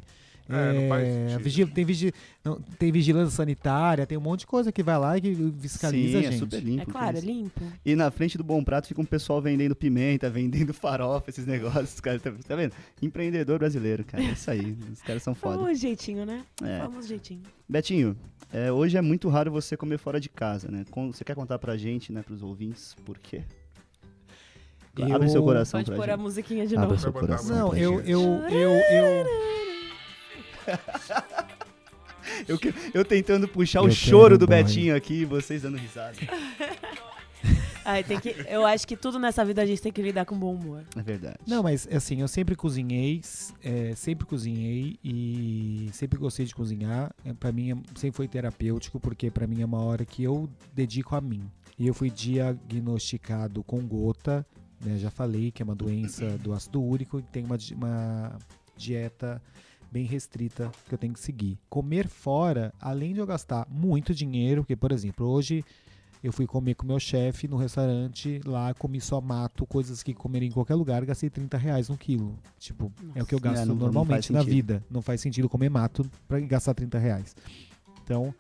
[0.53, 0.61] 100?
[0.61, 2.13] É, não faz É, tem, vigi-
[2.45, 6.19] não, tem vigilância sanitária, tem um monte de coisa que vai lá e que fiscaliza
[6.21, 6.39] Sim, a é gente.
[6.41, 6.83] super limpo.
[6.83, 7.61] É claro, é limpo.
[7.85, 11.99] E na frente do Bom Prato fica um pessoal vendendo pimenta, vendendo farofa, esses negócios,
[12.01, 12.19] cara.
[12.21, 12.73] Tá, tá vendo?
[13.01, 14.23] Empreendedor brasileiro, cara.
[14.23, 14.77] É isso aí.
[14.93, 15.59] Os caras são foda.
[15.59, 16.45] Famoso jeitinho, né?
[16.63, 16.79] É.
[16.79, 17.43] Famoso jeitinho.
[17.69, 18.17] Betinho,
[18.53, 20.85] é, hoje é muito raro você comer fora de casa, né?
[20.91, 23.43] Com- Você quer contar pra gente, né, pros ouvintes, por quê?
[24.99, 26.23] Eu- Abre seu coração Pode pra pôr a gente.
[26.23, 27.01] musiquinha de Abra novo.
[27.01, 28.11] seu coração Não, pra eu, gente.
[28.11, 29.27] eu, eu, eu,
[32.47, 34.63] Eu, que- eu tentando puxar Eu o choro do boy.
[34.63, 36.17] Betinho aqui e vocês dando risada.
[37.85, 40.39] Ai, tem que, eu acho que tudo nessa vida a gente tem que lidar com
[40.39, 40.85] bom humor.
[40.97, 41.39] É verdade.
[41.45, 43.21] Não, mas assim, eu sempre cozinhei,
[43.63, 47.13] é, sempre cozinhei e sempre gostei de cozinhar.
[47.25, 50.49] É, para mim é- sempre foi terapêutico, porque pra mim é uma hora que eu
[50.73, 51.43] dedico a mim.
[51.77, 54.47] E eu fui diagnosticado com gota,
[54.81, 58.39] né, já falei que é uma doença do ácido úrico e tem uma, uma
[58.77, 59.43] dieta
[59.93, 61.59] bem restrita que eu tenho que seguir.
[61.69, 65.63] Comer fora, além de eu gastar muito dinheiro, porque, por exemplo, hoje
[66.25, 70.49] eu fui comer com meu chefe no restaurante, lá comi só mato, coisas que comeria
[70.49, 72.39] em qualquer lugar, gastei 30 reais no quilo.
[72.59, 73.51] Tipo, é o que eu Nossa.
[73.55, 74.83] gasto É, não- não normalmente faz na vida.
[74.91, 77.35] Não faz sentido comer mato pra gastar 30 reais.
[78.05, 78.33] Então,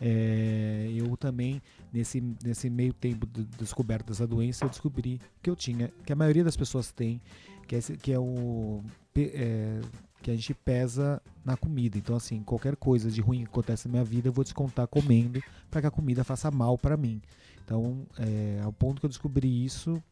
[0.00, 1.60] é, eu também,
[1.92, 6.16] nesse, nesse meio tempo de descoberta dessa doença, eu descobri que eu tinha, que a
[6.16, 7.20] maioria das pessoas tem,
[7.66, 8.80] que é, que é o.
[9.16, 9.80] é,
[10.22, 11.96] que a gente pesa na comida.
[11.98, 15.42] Então, assim, qualquer coisa de ruim que acontece na minha vida, eu vou descontar comendo
[15.70, 17.20] para que a comida faça mal para mim.
[17.64, 20.02] Então, é, ao ponto que eu descobri isso,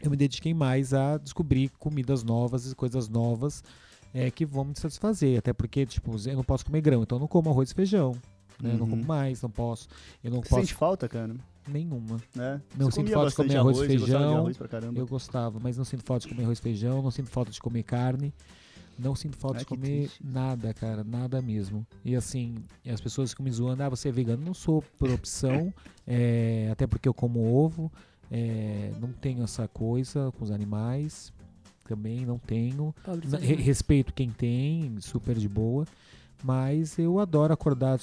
[0.00, 3.62] eu me dediquei mais a descobrir comidas novas e coisas novas
[4.14, 5.38] é, que vão me satisfazer.
[5.38, 8.12] Até porque, tipo, eu não posso comer grão, então eu não como arroz e feijão.
[8.60, 8.72] Né?
[8.72, 8.90] Eu não Uhum.
[8.90, 9.88] como mais, não posso.
[10.22, 11.34] Eu não Você posso sente falta, cara?
[11.68, 12.16] nenhuma.
[12.34, 12.60] Né?
[12.76, 14.36] Não sinto falta de comer arroz e feijão.
[14.38, 14.58] arroz.
[14.96, 17.60] Eu gostava, mas não sinto falta de comer arroz e feijão, não sinto falta de
[17.60, 18.32] comer carne.
[18.98, 20.24] Não sinto falta Ai, de comer triste.
[20.24, 21.86] nada, cara, nada mesmo.
[22.04, 22.56] E assim,
[22.90, 24.44] as pessoas ficam me zoando, ah, você é vegano?
[24.44, 25.72] Não sou por opção,
[26.06, 27.90] é, até porque eu como ovo,
[28.30, 31.32] é, não tenho essa coisa com os animais,
[31.86, 32.94] também não tenho.
[33.40, 35.86] Re- respeito quem tem, super de boa.
[36.42, 37.98] Mas eu adoro acordar,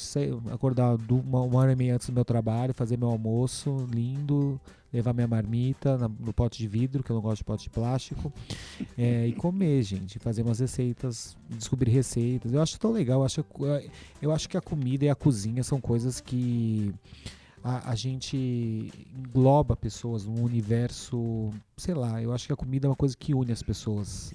[0.51, 4.60] acordar uma hora e meia antes do meu trabalho, fazer meu almoço lindo,
[4.95, 7.69] levar minha marmita na- no pote de vidro, que eu não gosto de pote de
[7.69, 8.31] plástico,
[8.97, 10.17] é, e comer, gente.
[10.19, 12.53] Fazer umas receitas, descobrir receitas.
[12.53, 13.19] Eu acho tão legal.
[13.21, 13.45] Eu acho,
[14.21, 16.93] eu acho que a comida e a cozinha são coisas que
[17.63, 22.89] a, a gente engloba pessoas num universo, sei lá, eu acho que a comida é
[22.89, 24.31] uma coisa que une as pessoas,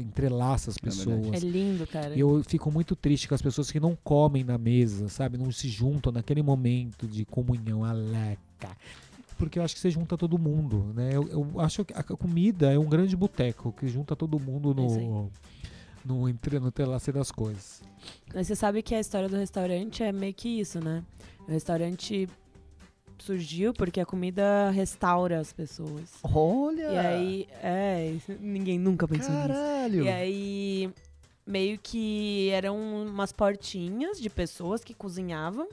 [0.00, 1.32] entrelaça as É pessoas.
[1.34, 2.16] É lindo, cara.
[2.16, 5.36] Eu fico muito triste com as pessoas que não comem na mesa, sabe?
[5.36, 8.70] Não se juntam naquele momento de comunhão aleca.
[9.40, 11.10] Porque eu acho que você junta todo mundo, né?
[11.14, 14.86] Eu, eu acho que a comida é um grande boteco que junta todo mundo É
[14.86, 15.08] isso aí.
[15.08, 15.30] no,
[16.04, 17.82] no, entre, no entrelace das coisas.
[18.34, 21.02] Mas você sabe que a história do restaurante é meio que isso, né?
[21.48, 22.28] O restaurante
[23.18, 26.10] surgiu porque a comida restaura as pessoas.
[26.22, 26.92] Olha!
[26.92, 29.48] E aí, é, ninguém nunca pensou nisso.
[29.48, 30.04] Caralho!
[30.04, 30.90] E aí,
[31.50, 35.68] meio que eram umas portinhas de pessoas que cozinhavam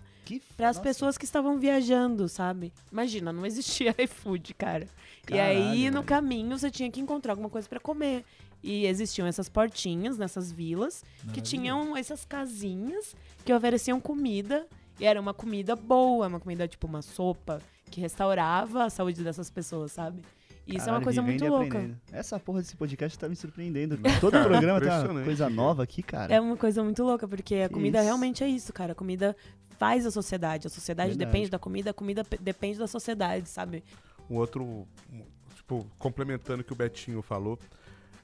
[0.57, 2.73] para as pessoas que estavam viajando, sabe?
[2.91, 4.88] Imagina, não existia iFood, cara.
[5.23, 8.25] e Caralho, aí no caminho você tinha que encontrar alguma coisa para comer.
[8.61, 13.15] E existiam essas portinhas nessas vilas que tinham essas casinhas
[13.45, 14.67] que ofereciam comida.
[14.99, 17.61] E era uma comida boa, uma comida tipo uma sopa
[17.91, 20.23] que restaurava a saúde dessas pessoas, sabe?
[20.68, 21.65] Isso é uma Caralho, coisa muito louca.
[21.78, 21.97] aprendendo.
[22.11, 23.97] Essa porra desse podcast tá me surpreendendo.
[24.20, 25.55] Todo programa tem uma coisa cara.
[25.55, 26.34] nova aqui, cara.
[26.34, 28.05] É uma coisa muito louca, porque a Que comida isso.
[28.05, 28.91] realmente é isso, cara.
[28.91, 29.36] A comida
[29.78, 30.68] faz a sociedade.
[30.68, 31.32] A sociedade Verdade.
[31.32, 33.84] depende da comida, a comida pe- depende da sociedade, sabe?
[34.30, 34.86] Um outro,
[35.55, 37.57] tipo, complementando o que o Betinho falou,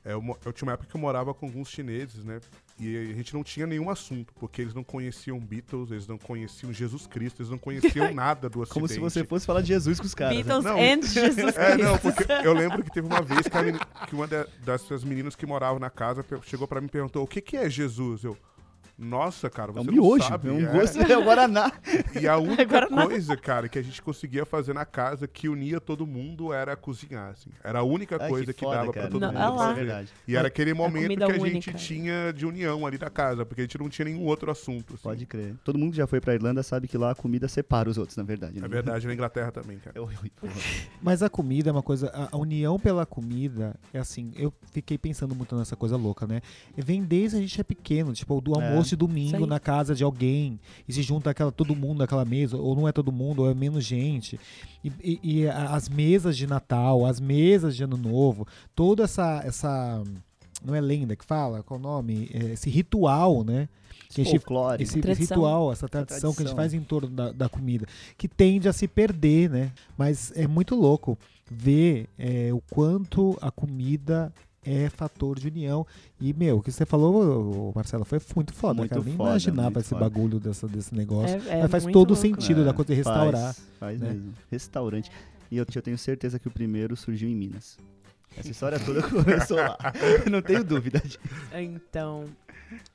[0.06, 2.40] eu, mo- eu tinha uma época que eu morava com alguns chineses, né?
[2.80, 6.74] E a gente não tinha nenhum assunto, porque eles não conheciam Beatles, eles não conheciam
[6.74, 8.74] Jesus Cristo, eles não conheciam nada do Ocidente.
[8.74, 10.36] Como se você fosse falar de Jesus com os caras.
[10.38, 10.44] né?
[10.44, 13.62] Beatles Não, and Jesus É, não, porque eu lembro que teve uma vez que, a
[13.64, 17.24] meni- que uma da- dessas meninas que moravam na casa chegou pra mim e perguntou:
[17.24, 18.24] o que, que é Jesus?
[18.24, 18.36] Eu,
[18.98, 20.50] nossa, cara, É um você não miojo, sabe.
[20.50, 21.72] é um é." gosto, é o Guaraná.
[22.22, 23.06] E a única Guaraná.
[23.08, 27.32] coisa, cara, que a gente conseguia fazer na casa que unia todo mundo era cozinhar,
[27.32, 27.50] assim.
[27.64, 29.08] Era a única Ai, coisa que, foda, dava cara.
[29.08, 29.64] pra todo Não, mundo ah.
[29.64, 29.74] É fazer.
[29.86, 30.10] verdade.
[30.28, 31.74] E era aquele momento que a gente única.
[31.74, 34.94] tinha de união ali da casa, porque a gente não tinha nenhum outro assunto.
[34.94, 35.04] assim.
[35.04, 35.56] Pode crer.
[35.64, 38.16] Todo mundo que já foi pra Irlanda sabe que lá a comida separa os outros,
[38.18, 38.60] na verdade.
[38.60, 38.66] né?
[38.66, 40.00] É verdade, na Inglaterra também, cara.
[40.00, 40.30] É.
[41.02, 42.10] Mas a comida é uma coisa.
[42.14, 44.32] A, a união pela comida é assim.
[44.36, 46.42] Eu fiquei pensando muito nessa coisa louca, né?
[46.78, 48.64] Vem desde a gente é pequeno, tipo, do É.
[48.64, 50.60] almoço de Isso domingo na casa de alguém.
[50.88, 53.54] E se junta aquela, todo mundo naquela mesa, ou não é todo mundo, ou é
[53.54, 54.40] menos gente.
[54.84, 59.42] E, e- e as mesas de Natal, as mesas de Ano Novo, toda essa.
[59.46, 60.04] essa
[60.64, 61.62] não é lenda que fala?
[61.64, 62.30] Qual o nome?
[62.34, 63.68] É, Esse ritual, né?
[64.10, 64.82] Que a gente Folclore.
[64.84, 65.38] esse Tradição.
[65.38, 66.56] ritual, essa tradição, que a gente tradição.
[66.56, 67.86] faz em torno da, da comida,
[68.18, 69.72] que tende a se perder, né?
[69.98, 71.18] Mas é muito louco
[71.50, 74.32] ver é, o quanto a comida
[74.66, 75.86] é fator de união.
[76.20, 79.02] E, meu, o que você falou, Marcelo, foi muito foda, Muito cara.
[79.02, 80.02] Eu Nem foda, imaginava esse foda.
[80.02, 81.36] bagulho dessa, desse negócio.
[81.50, 82.16] É- é Mas faz todo louco.
[82.16, 83.54] sentido da coisa de restaurar.
[83.54, 84.10] Faz, faz né?
[84.10, 84.34] mesmo.
[84.52, 85.12] Restaurante.
[85.52, 87.78] E eu, eu tenho certeza que o primeiro surgiu em Minas.
[88.36, 89.78] Essa história toda começou lá.
[90.32, 91.02] Não tenho dúvida.
[91.54, 92.26] Então,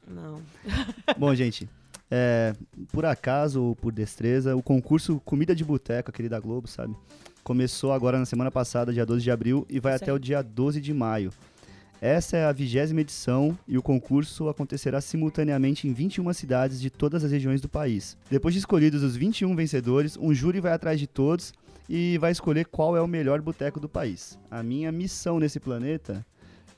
[0.08, 0.40] não.
[1.16, 1.68] Bom, gente,
[2.10, 2.54] é,
[2.90, 6.96] por acaso ou por destreza, o concurso Comida de Boteco, aquele da Globo, sabe?
[7.44, 10.42] Começou agora na semana passada, dia 12 de abril, e vai Isso até o dia
[10.42, 11.32] 12 de maio.
[12.00, 17.24] Essa é a vigésima edição e o concurso acontecerá simultaneamente em 21 cidades de todas
[17.24, 18.16] as regiões do país.
[18.30, 21.52] Depois de escolhidos os 21 vencedores, um júri vai atrás de todos
[21.88, 24.38] e vai escolher qual é o melhor boteco do país.
[24.48, 26.24] A minha missão nesse planeta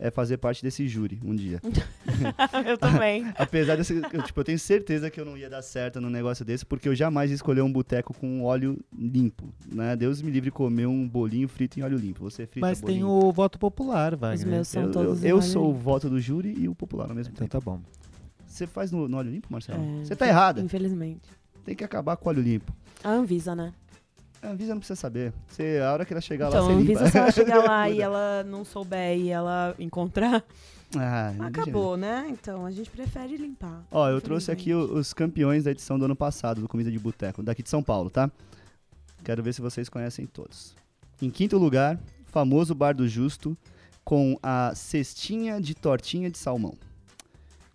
[0.02, 1.60] é fazer parte desse júri um dia.
[2.66, 3.26] eu também.
[3.36, 6.44] Apesar desse, eu, tipo, eu tenho certeza que eu não ia dar certo num negócio
[6.44, 9.94] desse, porque eu jamais escolher um boteco com óleo limpo, né?
[9.94, 12.24] Deus me livre comer um bolinho frito em óleo limpo.
[12.24, 13.28] Você frita Mas tem bolinho.
[13.28, 14.34] o voto popular, vai.
[14.34, 16.74] Os meus são Eu, eu, todos eu em sou o voto do júri e o
[16.74, 17.60] popular ao mesmo Então tempo.
[17.64, 17.80] tá bom.
[18.46, 19.80] Você faz no, no óleo limpo, Marcelo?
[20.00, 20.60] É, Você tá errada.
[20.60, 21.28] Infelizmente.
[21.64, 22.72] Tem que acabar com o óleo limpo.
[23.04, 23.72] A Anvisa, né?
[24.42, 25.32] A Anvisa não precisa saber.
[25.48, 27.10] Você, a hora que ela chegar então, lá, a você Anvisa, limpa.
[27.10, 30.42] se ela chegar lá e ela não souber e ela encontrar,
[30.96, 32.26] Ah, acabou, né?
[32.30, 33.82] Então, a gente prefere limpar.
[33.90, 37.42] Ó, eu trouxe aqui os campeões da edição do ano passado do Comida de Boteco,
[37.42, 38.30] daqui de São Paulo, tá?
[39.22, 40.74] Quero ver se vocês conhecem todos.
[41.20, 43.56] Em quinto lugar, famoso Bar do Justo,
[44.02, 46.74] com a cestinha de tortinha de salmão.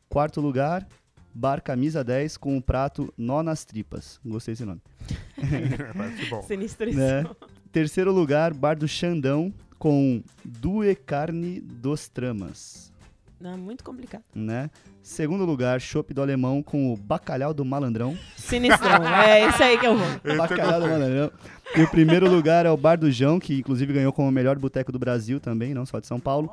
[0.10, 0.88] Quarto lugar,
[1.34, 4.20] Bar Camisa 10, com o prato Nó nas Tripas.
[4.26, 4.82] Gostei desse nome.
[6.48, 7.04] Sinistríssimo.
[7.04, 7.26] Né?
[7.72, 12.94] Terceiro lugar, Bar do Xandão, com Due Carne dos Tramas.
[13.40, 14.24] Não, é muito complicado.
[14.34, 14.70] Né?
[15.04, 18.18] Segundo lugar, Chopp do Alemão, com o Bacalhau do Malandrão.
[18.36, 19.06] Sinistrão.
[19.06, 20.08] é esse aí que eu vou.
[20.24, 20.88] Esse Bacalhau do.
[20.88, 21.32] Malandrão.
[21.76, 24.58] E o primeiro lugar é o Bar do João, que inclusive ganhou como o melhor
[24.58, 26.50] boteco do Brasil também, não só de São Paulo.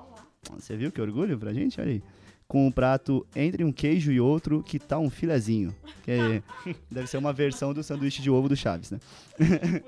[0.59, 1.80] Você viu que orgulho pra gente?
[1.80, 2.03] Olha aí.
[2.53, 5.74] Com o prato entre um queijo e outro, que tá um filezinho.
[6.05, 6.42] Que é-
[6.92, 9.00] deve ser uma versão do sanduíche de ovo do Chaves, né?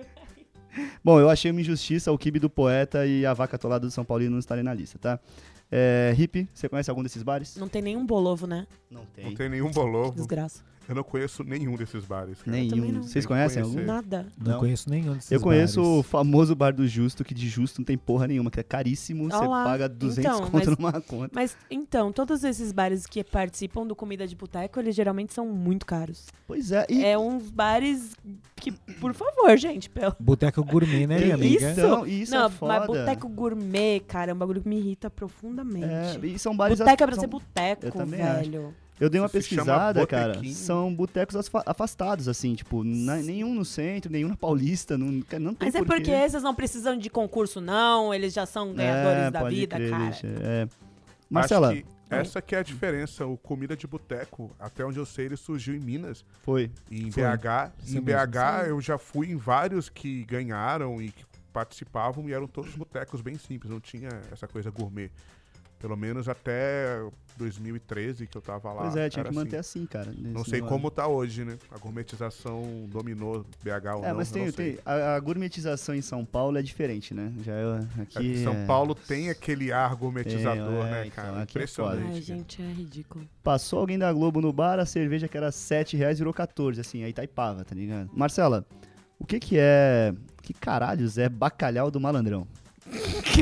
[1.04, 4.02] Bom, eu achei uma injustiça o kibe do poeta e a vaca atolada do São
[4.02, 5.20] Paulino não estarem na lista, tá?
[5.70, 7.54] É, Hip, você conhece algum desses bares?
[7.56, 8.66] Não tem nenhum bolovo, né?
[8.90, 9.26] Não tem.
[9.26, 10.12] Não tem nenhum bolovo.
[10.14, 10.62] Desgraça.
[10.88, 12.42] Eu não conheço nenhum desses bares.
[12.42, 12.56] Cara.
[12.56, 12.92] Nenhum.
[12.92, 13.02] não.
[13.02, 13.82] Vocês conhecem algum?
[13.84, 14.26] Nada.
[14.38, 14.58] Não, Não.
[14.60, 16.06] conheço nenhum desses Eu conheço o bares.
[16.06, 19.36] famoso bar do Justo, que de justo não tem porra nenhuma, que é caríssimo, você
[19.36, 19.64] Olá.
[19.64, 21.30] paga 200 Então, conto mas- numa conta.
[21.34, 25.86] Mas, então, todos esses bares que participam do Comida de Boteco, eles geralmente são muito
[25.86, 26.26] caros.
[26.46, 28.14] Pois é, e É uns bares
[28.56, 28.70] que,
[29.00, 30.14] por favor, gente, pelo...
[30.20, 31.70] Boteco gourmet, né, minha amiga?
[31.70, 31.80] Isso.
[31.80, 32.78] então, isso Não, é foda.
[32.78, 35.86] mas boteco gourmet, cara, é um bagulho que me irrita profundamente.
[35.86, 38.74] É, e são bares boteco é pra são- ser boteco, velho.
[39.00, 40.40] Eu dei uma Isso pesquisada, cara.
[40.52, 41.34] São botecos
[41.66, 45.82] afastados, assim, tipo, na- nenhum no centro, nenhum na Paulista, não, não tem Mas é
[45.82, 48.14] porque esses não precisam de concurso, não.
[48.14, 50.04] Eles já são ganhadores é, da vida, crer, cara.
[50.04, 50.68] deixa, é.
[51.28, 53.26] Marcela, Acho que Essa que é a diferença.
[53.26, 56.24] O comida de boteco, até onde eu sei, ele surgiu em Minas.
[56.42, 56.70] Foi.
[56.88, 57.22] E em Foi.
[57.24, 58.26] BH, Isso em mesmo.
[58.26, 63.20] BH eu já fui em vários que ganharam e que participavam e eram todos botecos
[63.20, 65.10] bem simples, não tinha essa coisa gourmet.
[65.84, 66.98] Pelo menos até
[67.36, 68.82] 2013 que eu tava lá.
[68.84, 69.80] Pois é, tinha era que manter assim.
[69.80, 70.06] assim, cara.
[70.16, 70.66] Não sei negócio.
[70.78, 71.58] como tá hoje, né?
[71.70, 74.16] A gourmetização dominou BH ou É, não.
[74.16, 74.72] mas eu tem, não sei.
[74.76, 77.30] tem a, a gourmetização em São Paulo é diferente, né?
[77.44, 81.22] Já é, É aqui que São é- Paulo tem aquele ar gourmetizador, É, né, então,
[81.24, 81.42] cara?
[81.42, 82.14] aqui é Impressionante.
[82.14, 83.28] Ai, gente, é ridículo.
[83.42, 87.04] Passou alguém da Globo no bar, a cerveja que era 7 reais virou 14, assim,
[87.04, 88.08] aí Itaipava, tá ligado?
[88.14, 88.64] Marcela,
[89.18, 90.14] o que que é...
[90.40, 92.46] Que caralhos é bacalhau do malandrão?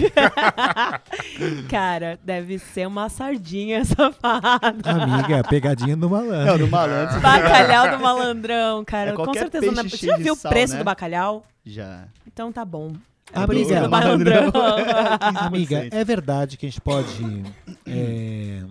[1.68, 4.90] Cara, deve ser uma sardinha safada.
[4.90, 6.59] Amiga, é pegadinha do É, malandro.
[6.66, 7.20] do malandro.
[7.20, 9.11] Bacalhau do malandrão, cara.
[9.11, 9.82] É Com certeza não é.
[9.82, 10.78] peixe Você já viu o preço né?
[10.80, 11.45] do bacalhau?
[11.64, 12.05] Já.
[12.26, 12.93] Então tá bom.
[13.34, 14.51] Amiga, Por isso que é do malandrão.
[14.53, 15.47] malandrão.
[15.47, 15.88] Amiga, 15%.
[15.93, 17.43] é verdade que a gente pode
[17.86, 18.62] é,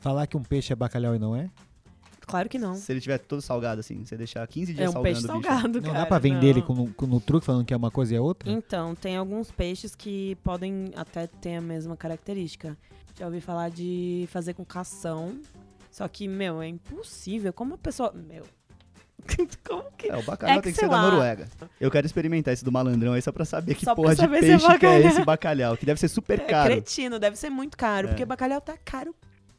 [0.00, 1.48] falar que um peixe é bacalhau e não é?
[2.28, 2.74] Claro que não.
[2.76, 5.32] Se ele tiver todo salgado, assim, você deixar 15 dias É um salgando peixe o
[5.38, 5.48] bicho.
[5.48, 5.98] salgado, Não cara.
[6.00, 6.66] dá pra vender ele não.
[6.66, 8.50] com, no- com- no truque falando que é uma coisa e é outra?
[8.50, 12.76] Então, tem alguns peixes que podem até ter a mesma característica.
[13.18, 15.38] Já ouvi falar de fazer com cação.
[15.90, 17.52] Só que, meu, é impossível.
[17.52, 18.12] Como a pessoa.
[18.12, 18.44] Meu.
[19.66, 20.08] Como que.
[20.08, 21.10] É, o bacalhau É que tem que ser da lá.
[21.10, 21.48] Noruega.
[21.80, 24.28] Eu quero experimentar esse do malandrão aí só pra saber que Só porra de é
[24.28, 26.70] peixe que é esse bacalhau, que deve ser super É caro.
[26.70, 28.06] cretino, deve ser muito caro.
[28.06, 28.10] É.
[28.10, 29.14] Porque bacalhau tá caro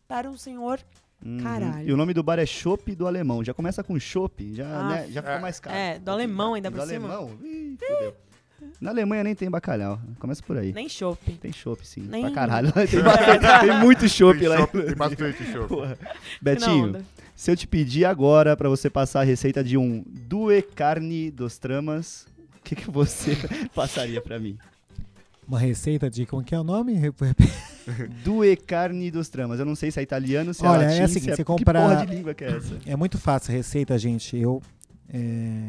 [0.08, 0.80] para um senhor.
[1.26, 1.38] Uhum.
[1.40, 1.90] Caralho.
[1.90, 3.44] E o nome do bar é Chopp do Alemão.
[3.44, 5.76] Já começa com Chopp, já, Ah, né, já fica mais caro.
[5.76, 7.08] É, do alemão ainda do por cima.
[7.14, 7.38] alemão?
[7.44, 8.16] Ih, fudeu.
[8.82, 10.00] Na Alemanha nem tem bacalhau.
[10.20, 10.74] Começa por aí.
[10.74, 11.32] Nem chopp.
[11.38, 12.02] Tem chopp, sim.
[12.02, 12.72] Nem- Pra caralho.
[12.90, 14.68] tem, bastante- tem muito chopp lá.
[14.68, 15.98] tem bastante chopp.
[16.42, 17.06] Betinho,
[17.36, 21.58] se eu te pedir agora pra você passar a receita de um due carne dos
[21.58, 23.38] tramas, o que, que você
[23.74, 24.58] passaria pra mim?
[25.50, 26.94] Uma receita de como que é o nome?
[28.24, 29.60] Due carne dos tramas.
[29.60, 31.36] Eu não sei se é italiano, se é Olha, é latim, assim, se é...
[31.36, 32.78] você Que compra- porra de língua que é essa?
[32.86, 34.38] É muito fácil a receita, gente.
[34.38, 34.62] Eu.
[35.12, 35.64] é,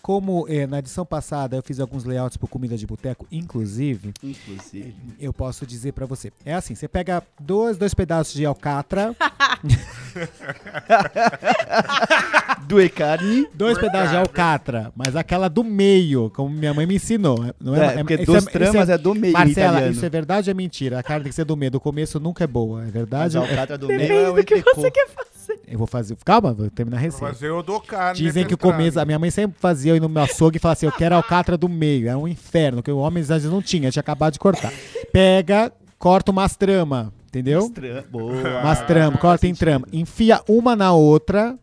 [0.00, 4.94] Como é, na edição passada eu fiz alguns layouts por comida de boteco, inclusive, Inclusive.
[5.18, 6.32] eu posso dizer pra você.
[6.44, 9.14] É assim, você pega dois, dois pedaços de alcatra,
[12.66, 13.46] Due carne.
[13.54, 17.52] dois pedaços de alcatra, mas aquela do meio, como minha mãe me ensinou.
[17.60, 19.92] Não É, é, porque isso dos é- tramas isso é, do meio Marcela, italiano.
[19.92, 20.98] isso é verdade ou é mentira?
[20.98, 21.70] A carne tem que ser do meio.
[21.72, 22.80] Do começo nunca é boa.
[22.80, 23.36] É Mas verdade?
[23.36, 25.60] a ou é- alcatra do meio Depende é o do que você quer fazer.
[25.66, 26.16] Eu vou fazer.
[26.24, 27.26] Calma, vou terminar a receita.
[27.26, 28.18] fazer o do carne.
[28.20, 30.60] Dizem que o começo, a minha mãe sempre fazia eu ir no meu açougue e
[30.60, 32.08] falava assim: eu quero a alcatra do meio.
[32.08, 34.72] Era um inferno, que o homem às vezes não tinha, tinha acabado de cortar.
[35.12, 37.60] Pega, corta umas trama, entendeu?
[37.60, 38.60] Estra- Boa.
[38.60, 39.58] Umas trama, faz corta em sentido.
[39.60, 39.86] trama.
[39.92, 41.58] Enfia uma na outra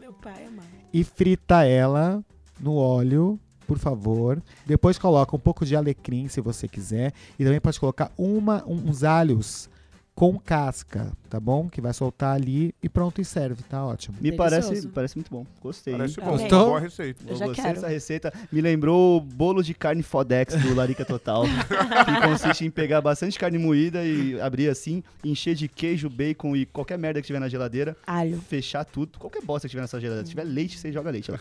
[0.00, 0.64] Meu pai é mãe.
[0.92, 2.24] e frita ela
[2.58, 4.42] no óleo, por favor.
[4.66, 7.12] Depois coloca um pouco de alecrim, se você quiser.
[7.38, 9.68] E também pode colocar uma, um- uns alhos
[10.14, 11.68] com casca, tá bom?
[11.68, 14.16] Que vai soltar ali e pronto, e serve, tá ótimo.
[14.20, 14.62] Me Delicioso.
[14.62, 15.44] parece, parece muito bom.
[15.60, 15.96] Gostei.
[15.96, 16.26] Parece hein?
[16.26, 16.58] bom, Gostou?
[16.58, 17.24] uma boa receita.
[17.26, 17.74] Eu já gostei quero.
[17.74, 18.32] dessa receita.
[18.52, 21.44] Me lembrou o bolo de carne Fodex do Larica Total.
[22.06, 26.64] que consiste em pegar bastante carne moída e abrir assim, encher de queijo, bacon e
[26.64, 27.96] qualquer merda que tiver na geladeira.
[28.06, 28.40] Alho.
[28.40, 30.24] Fechar tudo, qualquer bosta que tiver nessa geladeira.
[30.24, 31.40] Se tiver leite, você joga leite lá.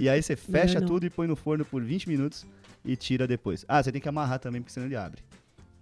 [0.00, 0.86] E aí você fecha não.
[0.86, 2.46] tudo e põe no forno por 20 minutos
[2.82, 3.64] e tira depois.
[3.68, 5.20] Ah, você tem que amarrar também, porque senão ele abre.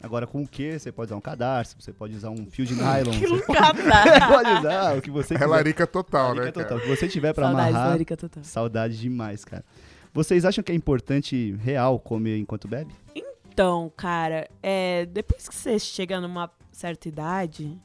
[0.05, 0.79] Agora, com o que?
[0.79, 3.11] Você pode usar um cadarço, você pode usar um fio de nylon.
[3.19, 4.27] Que você loucada.
[4.29, 5.47] pode usar o que você É quiser.
[5.49, 6.69] larica total, Larica né, total.
[6.69, 6.79] cara?
[6.79, 8.45] O que você tiver pra Saudades da amarrar, Erika Total.
[8.45, 9.65] saudade demais, cara.
[10.13, 12.95] Vocês acham que é importante, real, comer enquanto bebe?
[13.15, 17.77] Então, cara, é, depois que você chega numa certa idade,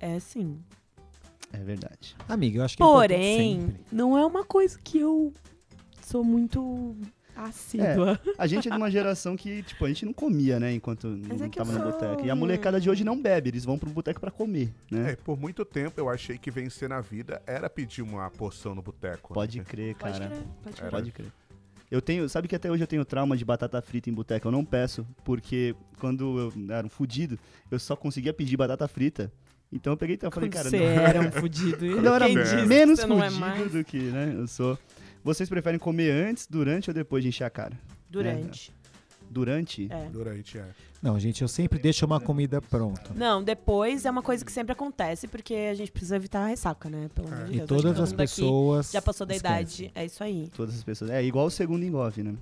[0.00, 0.58] é assim.
[1.52, 2.16] É verdade.
[2.28, 3.84] Amiga, eu acho que é importante Porém, sempre.
[3.92, 5.32] não é uma coisa que eu
[6.02, 6.94] sou muito
[7.44, 8.20] assídua.
[8.38, 11.38] A gente é de uma geração que, tipo, a gente não comia, né, enquanto Mas
[11.40, 12.26] não é que eu tava no sou- boteco.
[12.26, 15.12] E a molecada de hoje não bebe, eles vão pro boteco pra comer, né?
[15.12, 18.82] É, por muito tempo eu achei que vencer na vida era pedir uma porção no
[18.82, 19.32] boteco.
[19.34, 19.64] Pode né?
[19.66, 20.30] crer, Pode cara.
[20.30, 20.82] crer, pode crer.
[20.86, 20.90] Era.
[20.90, 21.32] Pode crer.
[21.90, 24.52] Eu tenho, sabe que até hoje eu tenho trauma de batata frita em boteco, eu
[24.52, 27.38] não peço, porque quando eu era um fudido,
[27.70, 29.32] eu só conseguia pedir batata frita.
[29.72, 31.78] Então eu peguei e eu falei, cara, você não, era um fudido.
[31.94, 33.72] quando eu era que menos não é fudido mais?
[33.72, 34.78] do que, né, eu sou.
[35.28, 37.78] Vocês preferem comer antes, durante ou depois de encher a cara?
[38.08, 38.72] Durante.
[39.28, 39.86] Durante?
[39.92, 40.08] É.
[40.08, 40.64] Durante, é.
[41.02, 43.12] Não, gente, eu sempre deixo uma comida pronta.
[43.14, 46.88] Não, depois é uma coisa que sempre acontece, porque a gente precisa evitar a ressaca,
[46.88, 47.10] né?
[47.14, 47.60] Pelo amor de E Deus.
[47.60, 48.90] Que todas todo as pessoas.
[48.90, 49.58] Já passou da esquecem.
[49.58, 49.92] idade.
[49.94, 50.50] É isso aí.
[50.56, 51.10] Todas as pessoas.
[51.10, 52.34] É igual o segundo engove, né?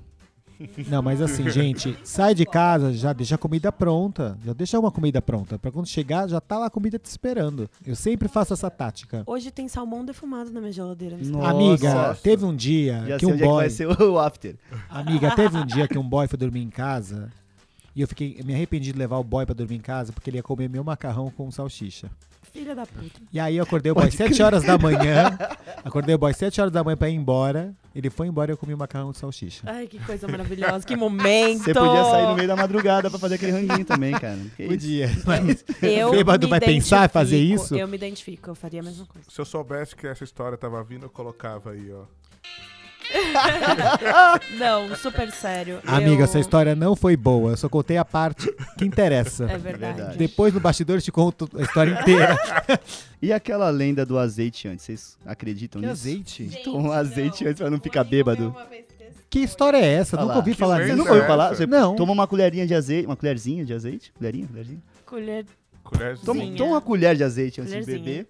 [0.89, 4.39] Não, mas assim, gente, sai de casa, já deixa a comida pronta.
[4.45, 5.59] Já deixa uma comida pronta.
[5.59, 7.69] Pra quando chegar, já tá lá a comida te esperando.
[7.85, 9.23] Eu sempre faço essa tática.
[9.27, 11.17] Hoje tem salmão defumado na minha geladeira.
[11.21, 11.51] não Nossa.
[11.51, 13.61] Amiga, teve um dia Já que sei um onde é que boy.
[13.63, 14.57] vai ser o after.
[14.89, 17.31] Amiga, teve um dia que um boy foi dormir em casa
[17.95, 20.39] E eu fiquei, me arrependi de levar o boy pra dormir em casa porque ele
[20.39, 22.11] ia comer meu macarrão com salsicha.
[22.57, 23.21] Filha da puta.
[23.33, 25.37] E aí eu acordei o boy 7 horas da manhã.
[25.85, 27.75] Acordei o boy 7 horas da manhã pra ir embora.
[27.95, 29.63] Ele foi embora e eu comi o macarrão com salsicha.
[29.67, 30.87] Ai, que coisa maravilhosa.
[30.87, 31.65] Que momento.
[31.65, 34.39] Você podia sair no meio da madrugada pra fazer aquele ranguinho também, cara.
[34.57, 34.67] Que?
[34.67, 35.11] Podia.
[35.25, 37.77] Mas Eu Bêbado me vai pensar em fazer identifico, isso?
[37.77, 39.29] Eu me identifico, eu faria a mesma coisa.
[39.31, 42.05] Se eu soubesse que essa história tava vindo, eu colocava aí, ó.
[44.59, 45.81] Não, super sério.
[45.87, 46.25] Amiga, eu...
[46.25, 47.53] essa história não foi boa.
[47.53, 49.45] Eu só contei a parte que interessa.
[49.51, 50.17] É verdade.
[50.19, 52.37] Depois no bastidor eu te conto a história inteira.
[53.23, 54.85] E aquela lenda do azeite antes?
[54.85, 56.03] Vocês acreditam Que nisso?
[56.03, 56.61] azeite?
[56.63, 58.55] Toma um azeite antes pra não ficar bêbado.
[59.31, 60.17] Que história é essa?
[60.17, 60.39] Olha Nunca lá.
[60.39, 60.97] ouvi Que falar disso.
[60.97, 61.49] nunca ouviu é falar?
[61.49, 61.97] Você Não.
[61.97, 63.07] toma uma colherinha de azeite.
[63.07, 64.13] Uma colherzinha de azeite?
[64.13, 64.47] Colherinha?
[64.47, 64.83] Colherzinha?
[65.83, 66.19] Colher...
[66.19, 68.27] Toma, toma uma colher de azeite antes de beber.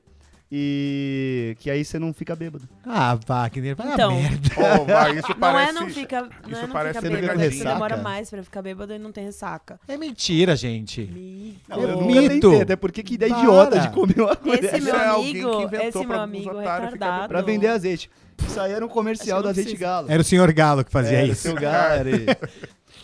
[0.50, 2.68] E que aí você não fica bêbado.
[2.84, 4.10] Ah, Wagner, vai Então.
[4.10, 4.48] a merda.
[4.80, 5.70] Oh, vai, isso Não parece...
[5.70, 7.96] é não fica, não isso é não parece fica ser bêbado, é que você demora
[7.96, 9.80] mais pra ficar bêbado e não tem ressaca.
[9.88, 11.00] É mentira, gente.
[11.02, 11.56] Amigo.
[11.68, 12.14] É eu mito.
[12.14, 13.42] nunca tentei, até porque que ideia Para.
[13.42, 16.20] idiota de comer uma colher Esse meu Isso é alguém amigo, que inventou esse meu
[16.20, 17.28] amigo retardado.
[17.28, 18.08] pra vender azeite.
[18.46, 19.88] Isso aí era um comercial do que não azeite precisa.
[19.90, 20.06] galo.
[20.10, 21.42] Era o senhor Galo que fazia Era o isso.
[21.42, 22.26] seu galo, era ele.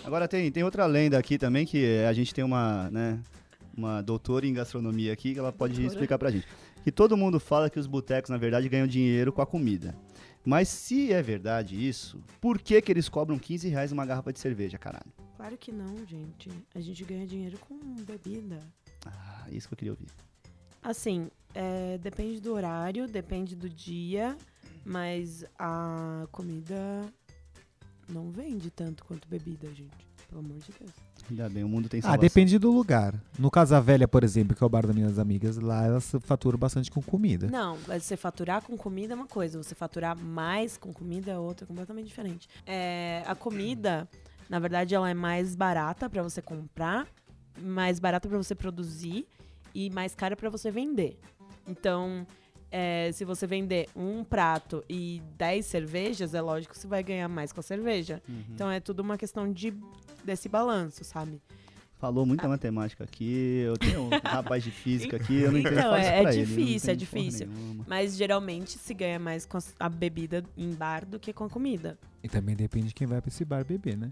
[0.04, 3.18] Agora tem, tem outra lenda aqui também, que a gente tem uma, né,
[3.76, 5.92] uma doutora em gastronomia aqui, que ela pode Doutora?
[5.92, 6.46] explicar pra gente.
[6.82, 9.94] Que todo mundo fala que os botecos, na verdade, ganham dinheiro com a comida.
[10.44, 14.40] Mas se é verdade isso, por que, que eles cobram 15 reais uma garrafa de
[14.40, 15.12] cerveja, caralho?
[15.36, 16.50] Claro que não, gente.
[16.74, 18.58] A gente ganha dinheiro com bebida.
[19.06, 20.08] Ah, isso que eu queria ouvir.
[20.82, 24.36] Assim, é, depende do horário, depende do dia,
[24.84, 26.76] mas a comida
[28.08, 30.11] não vende tanto quanto bebida, gente.
[30.32, 30.90] Pelo amor de Deus.
[31.30, 32.20] Ainda bem, o mundo tem Ah, salvação.
[32.22, 33.14] depende do lugar.
[33.38, 36.58] No Casa Velha, por exemplo, que é o bar das minhas amigas, lá elas faturam
[36.58, 37.46] bastante com comida.
[37.48, 41.38] Não, mas você faturar com comida é uma coisa, você faturar mais com comida é
[41.38, 42.48] outra, completamente diferente.
[42.66, 44.08] É, a comida,
[44.48, 47.06] na verdade, ela é mais barata pra você comprar,
[47.60, 49.26] mais barata pra você produzir
[49.74, 51.18] e mais cara pra você vender.
[51.68, 52.26] Então,
[52.70, 57.28] é, se você vender um prato e 10 cervejas, é lógico que você vai ganhar
[57.28, 58.22] mais com a cerveja.
[58.26, 58.42] Uhum.
[58.50, 59.72] Então é tudo uma questão de
[60.24, 61.40] desse balanço, sabe?
[61.98, 65.94] Falou muita matemática aqui, eu tenho um rapaz de física aqui, eu não entendo Então,
[65.94, 67.46] é- é difícil, é difícil.
[67.46, 67.84] nenhuma.
[67.86, 71.96] Mas geralmente se ganha mais com a bebida em bar do que com a comida.
[72.24, 74.10] E também depende de quem vai pra esse bar beber, né?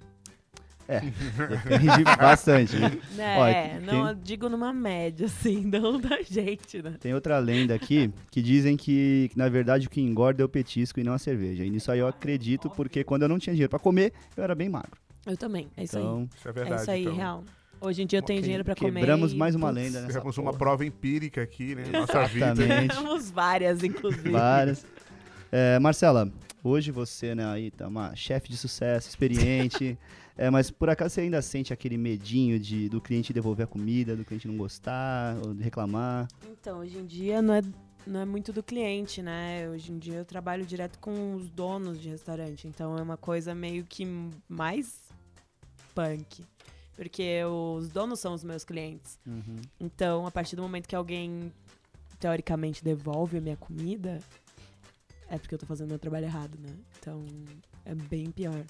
[0.91, 2.75] Depende bastante.
[3.17, 3.47] É, Ó,
[3.79, 6.97] tem- não digo numa média, assim, não da gente, né?
[6.99, 10.49] Tem outra lenda aqui que dizem que, que, na verdade, o que engorda é o
[10.49, 11.65] petisco e não a cerveja.
[11.65, 14.55] E nisso aí eu acredito, porque quando eu não tinha dinheiro pra comer, eu era
[14.55, 15.00] bem magro.
[15.27, 16.55] Eu também, é isso Então, Isso é aí.
[16.55, 16.75] verdade.
[16.75, 17.15] É isso aí, então.
[17.15, 17.45] real.
[17.83, 19.01] Hoje em dia eu tenho que- dinheiro pra comer.
[19.01, 21.85] quebramos mais uma putz, lenda nessa Temos uma prova empírica aqui, né?
[21.93, 22.55] Nossa vida.
[22.95, 24.31] Temos várias, inclusive.
[24.31, 24.85] Várias.
[25.51, 26.31] É, Marcela,
[26.63, 29.99] hoje você, né, aí tá uma chefe de sucesso, experiente.
[30.37, 34.15] é, mas por acaso você ainda sente aquele medinho de, do cliente devolver a comida,
[34.15, 36.29] do cliente não gostar, ou de reclamar?
[36.53, 37.63] Então, hoje em dia não é,
[38.07, 39.67] não é muito do cliente, né?
[39.71, 42.69] Hoje em dia eu trabalho direto com os donos de restaurante.
[42.69, 44.07] Então é uma coisa meio que
[44.47, 45.09] mais
[45.95, 46.45] punk.
[46.97, 49.19] Porque os donos são os meus clientes.
[49.79, 51.53] Então, a partir do momento que alguém,
[52.19, 54.19] teoricamente, devolve a minha comida,
[55.29, 56.75] é porque eu tô fazendo meu trabalho errado, né?
[56.99, 57.25] Então,
[57.85, 58.65] é bem pior.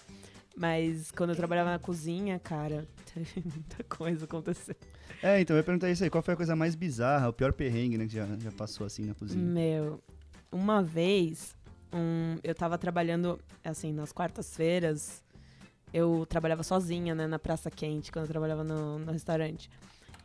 [0.57, 4.77] Mas quando eu trabalhava na cozinha, cara, teve muita coisa acontecendo.
[5.23, 7.53] É, então eu ia perguntar isso aí, qual foi a coisa mais bizarra, o pior
[7.53, 9.45] perrengue, né, que já, já passou assim na cozinha?
[9.45, 10.03] Meu,
[10.53, 11.57] uma vez,
[11.93, 15.23] um, eu tava trabalhando, assim, nas quartas-feiras,
[15.93, 19.69] eu trabalhava sozinha, né, na Praça Quente, quando eu trabalhava no, no restaurante.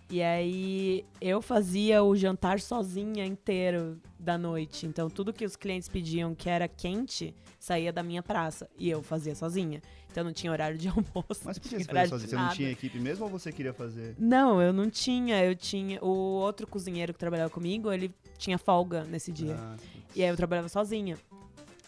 [0.07, 4.86] E aí, eu fazia o jantar sozinha inteiro da noite.
[4.86, 8.70] Então, tudo que os clientes pediam que era quente, saía da minha praça.
[8.78, 9.82] E eu fazia sozinha.
[10.11, 11.41] Então, não tinha horário de almoço.
[11.43, 14.16] Mas por que você fazia de Você não tinha equipe mesmo ou você queria fazer?
[14.20, 15.43] Não, eu não tinha.
[15.43, 15.99] Eu tinha.
[16.03, 19.55] O outro cozinheiro que trabalhava comigo, ele tinha folga nesse dia.
[19.57, 19.76] Ah,
[20.16, 21.18] E aí eu trabalhava sozinha.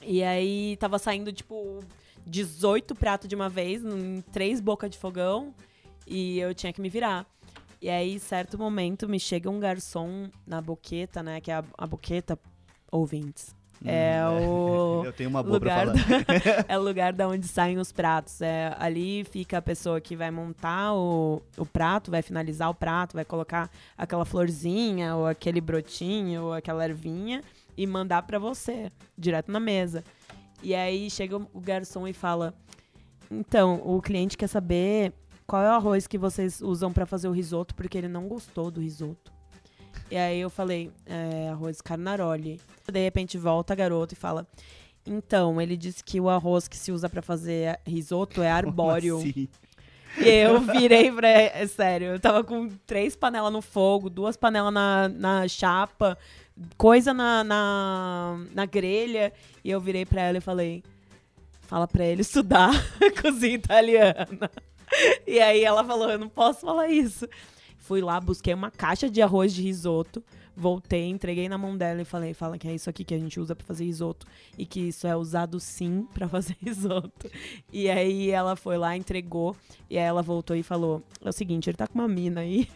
[0.01, 1.83] E aí tava saindo, tipo,
[2.27, 5.53] 18 pratos de uma vez, em três bocas de fogão.
[6.05, 7.25] E eu tinha que me virar.
[7.81, 11.39] E aí, certo momento, me chega um garçom na boqueta, né?
[11.39, 12.37] Que é a, a boqueta
[12.91, 13.55] ouvintes.
[13.85, 16.23] É o Eu tenho uma boa pra lugar falar.
[16.23, 18.41] da, é o lugar da onde saem os pratos.
[18.41, 23.13] É, ali fica a pessoa que vai montar o, o prato, vai finalizar o prato,
[23.13, 27.43] vai colocar aquela florzinha, ou aquele brotinho, ou aquela ervinha
[27.77, 30.03] e mandar pra você, direto na mesa.
[30.61, 32.53] E aí chega o garçom e fala:
[33.29, 35.13] Então, o cliente quer saber
[35.45, 38.69] qual é o arroz que vocês usam pra fazer o risoto, porque ele não gostou
[38.69, 39.31] do risoto.
[40.09, 42.59] E aí eu falei: é, arroz carnaroli.
[42.91, 44.47] De repente volta a garota e fala:
[45.05, 49.17] Então, ele disse que o arroz que se usa pra fazer risoto é arbóreo.
[49.17, 49.49] Como assim?
[50.19, 51.27] E eu virei pra.
[51.27, 56.17] É sério, eu tava com três panelas no fogo, duas panelas na, na chapa,
[56.77, 59.33] coisa na, na, na grelha.
[59.63, 60.83] E eu virei pra ela e falei:
[61.61, 62.71] fala pra ele estudar
[63.21, 64.49] cozinha italiana.
[65.25, 67.27] E aí ela falou: eu não posso falar isso.
[67.77, 70.23] Fui lá, busquei uma caixa de arroz de risoto.
[70.59, 73.39] Voltei, entreguei na mão dela e falei: fala que é isso aqui que a gente
[73.39, 74.25] usa pra fazer risoto.
[74.57, 77.29] E que isso é usado sim pra fazer risoto.
[77.71, 79.55] E aí ela foi lá, entregou.
[79.89, 82.67] E aí ela voltou e falou: é o seguinte, ele tá com uma mina aí.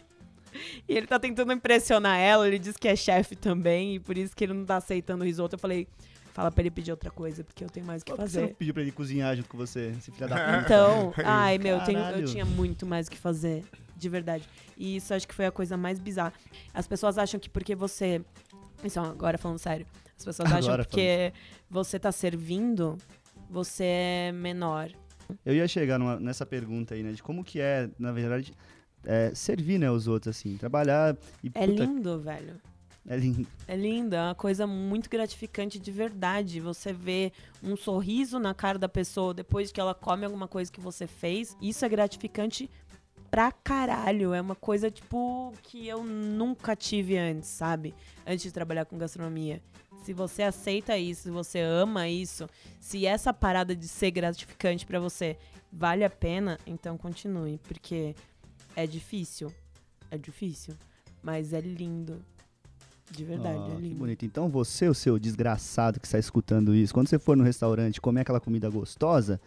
[0.88, 4.34] E ele tá tentando impressionar ela, ele diz que é chefe também, e por isso
[4.36, 5.54] que ele não tá aceitando o risoto.
[5.56, 5.86] Eu falei,
[6.32, 8.38] fala pra ele pedir outra coisa, porque eu tenho mais o que Por que você
[8.40, 8.54] não fazer.
[8.56, 10.62] pediu pra ele cozinhar junto com você, esse filho da puta?
[10.64, 13.64] Então, ai meu, eu tenho- eu tinha muito mais o que fazer,
[13.96, 14.48] de verdade.
[14.76, 16.32] E isso acho que foi a coisa mais bizarra.
[16.74, 18.20] As pessoas acham que porque você.
[18.84, 19.86] Isso, agora falando sério.
[20.18, 21.32] As pessoas acham Agora que porque
[21.70, 22.96] você tá servindo,
[23.48, 24.90] você é menor.
[25.46, 27.12] Eu ia chegar numa- nessa pergunta aí, né?
[27.12, 28.52] De como que é, na verdade,
[29.04, 30.56] é, servir, né, os outros, assim.
[30.56, 32.60] Trabalhar e, É puta, lindo, velho.
[33.08, 33.46] é lindo.
[33.66, 36.60] É lindo, é uma coisa muito gratificante de verdade.
[36.60, 37.32] Você vê
[37.62, 41.56] um sorriso na cara da pessoa depois que ela come alguma coisa que você fez.
[41.60, 42.70] Isso é gratificante
[43.30, 44.34] pra caralho.
[44.34, 47.94] É uma coisa, tipo, que eu nunca tive antes, sabe?
[48.26, 49.60] Antes de trabalhar com gastronomia.
[50.04, 52.48] Se você aceita isso, se você ama isso,
[52.80, 55.38] se essa parada de ser gratificante pra você
[55.72, 57.58] vale a pena, então continue.
[57.58, 58.14] Porque
[58.76, 59.52] é difícil.
[60.10, 60.74] É difícil.
[61.22, 62.20] Mas é lindo.
[63.10, 63.96] De verdade, Ah, é que lindo.
[63.96, 64.24] bonito.
[64.24, 68.22] Então você, o seu desgraçado que está escutando isso, quando você for no restaurante comer
[68.22, 69.40] aquela comida gostosa,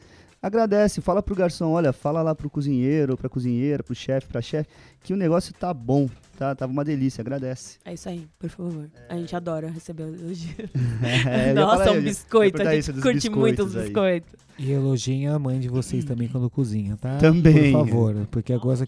[0.45, 4.69] agradece, fala pro garçom, olha, fala lá pro cozinheiro, pra cozinheira, pro chefe, pra chefe,
[5.01, 6.53] que o negócio tá bom, tá?
[6.53, 7.79] Tava uma delícia, agradece.
[7.83, 8.87] É isso aí, por favor.
[9.09, 10.55] A gente adora receber elogio.
[11.27, 12.61] É, Nossa, um biscoito.
[12.61, 14.33] A gente curte muito os biscoitos.
[14.57, 17.17] E elogiem a mãe de vocês também quando cozinha, tá?
[17.17, 17.71] Também.
[17.71, 18.87] Por favor, porque a coisa,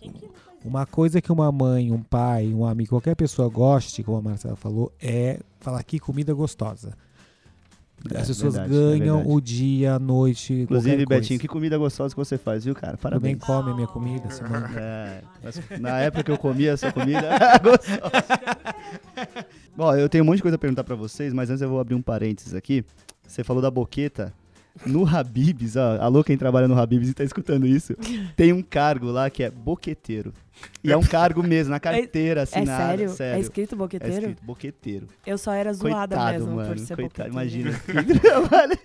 [0.64, 4.56] uma coisa que uma mãe, um pai, um amigo, qualquer pessoa goste, como a Marcela
[4.56, 6.94] falou, é falar que comida gostosa.
[8.14, 9.36] É, As pessoas verdade, é ganham verdade.
[9.36, 11.06] o dia, a noite, Inclusive.
[11.06, 12.96] Betinho, que comida gostosa que você faz, viu, cara?
[12.96, 13.44] Também Parabéns.
[13.44, 14.66] come a minha comida, Simone.
[14.78, 15.22] É,
[15.80, 17.22] na época que eu comia essa comida,
[17.62, 18.12] gostosa.
[19.76, 21.80] Bom, eu tenho um monte de coisa pra perguntar pra vocês, mas antes eu vou
[21.80, 22.86] abrir um parênteses aqui.
[23.28, 24.34] Você falou da boqueta.
[24.86, 27.96] No Habibs, ó, alô quem trabalha no Habibs e tá escutando isso,
[28.36, 30.34] tem um cargo lá que é boqueteiro.
[30.84, 32.88] E é um cargo mesmo, na carteira É assinada.
[32.88, 33.10] sério?
[33.10, 33.38] sério.
[33.38, 34.16] É escrito É boqueteiro?
[34.16, 35.08] escrito boqueteiro.
[35.24, 36.70] Eu só era zoada Coitado, mesmo mano.
[36.70, 37.70] por ser coitado, boqueteiro.
[37.70, 38.18] imagina.
[38.20, 38.80] Trabalha,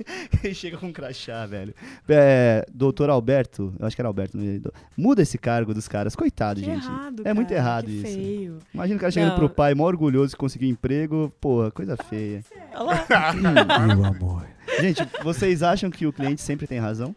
[0.55, 1.74] chega com um crachá, velho.
[2.07, 4.61] É, doutor Alberto, eu acho que era Alberto, é?
[4.95, 6.14] Muda esse cargo dos caras.
[6.14, 6.84] Coitado, Que gente.
[6.84, 8.03] errado, é muito cara, errado que isso.
[8.18, 8.59] feio.
[8.74, 9.36] Imagina o cara chegando Não.
[9.38, 11.32] pro pai, mó orgulhoso de conseguir emprego.
[11.40, 12.45] Porra, coisa feia.
[13.86, 14.47] Meu amor.
[14.81, 17.14] Gente, vocês acham que o cliente sempre tem razão?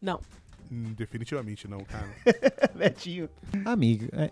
[0.00, 0.20] Não.
[0.70, 2.08] Hum, definitivamente não, cara.
[2.74, 3.28] Betinho.
[3.64, 4.30] Amigo, é,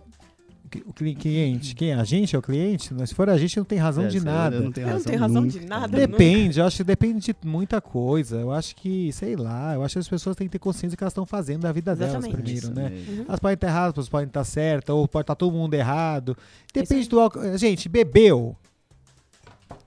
[0.85, 1.93] o cli- cliente, quem é?
[1.95, 2.89] A gente é o cliente?
[3.07, 4.59] Se for a gente, não tem razão É, de eu nada.
[4.59, 5.59] não tenho Eu não razão tenho razão nunca.
[5.59, 5.95] de nada.
[6.07, 8.37] Depende, eu acho que depende de muita coisa.
[8.37, 10.97] Eu acho que, sei lá, eu acho que as pessoas têm que ter consciência do
[10.97, 12.35] que elas estão fazendo da vida delas Exatamente.
[12.41, 12.89] primeiro, Isso né?
[13.07, 13.25] Uhum.
[13.27, 16.35] Elas podem estar erradas, elas podem estar certas, ou pode estar todo mundo errado.
[16.73, 17.57] Depende do álcool.
[17.57, 18.55] Gente, bebeu.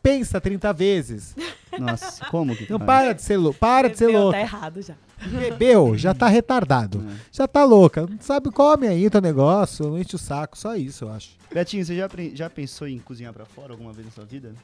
[0.02, 1.34] Pensa 30 vezes.
[1.80, 2.86] Nossa, como que Não faz?
[2.86, 3.58] para de ser louco.
[3.58, 4.32] Para de ser Bebeu, louco.
[4.36, 4.94] Tá errado já.
[5.30, 7.04] Bebeu, já tá retardado.
[7.08, 7.16] É.
[7.32, 8.06] Já tá louca.
[8.06, 10.56] Não sabe, come aí teu negócio, não enche o saco.
[10.58, 11.36] Só isso, eu acho.
[11.52, 14.54] Betinho, você já, já pensou em cozinhar pra fora alguma vez na sua vida?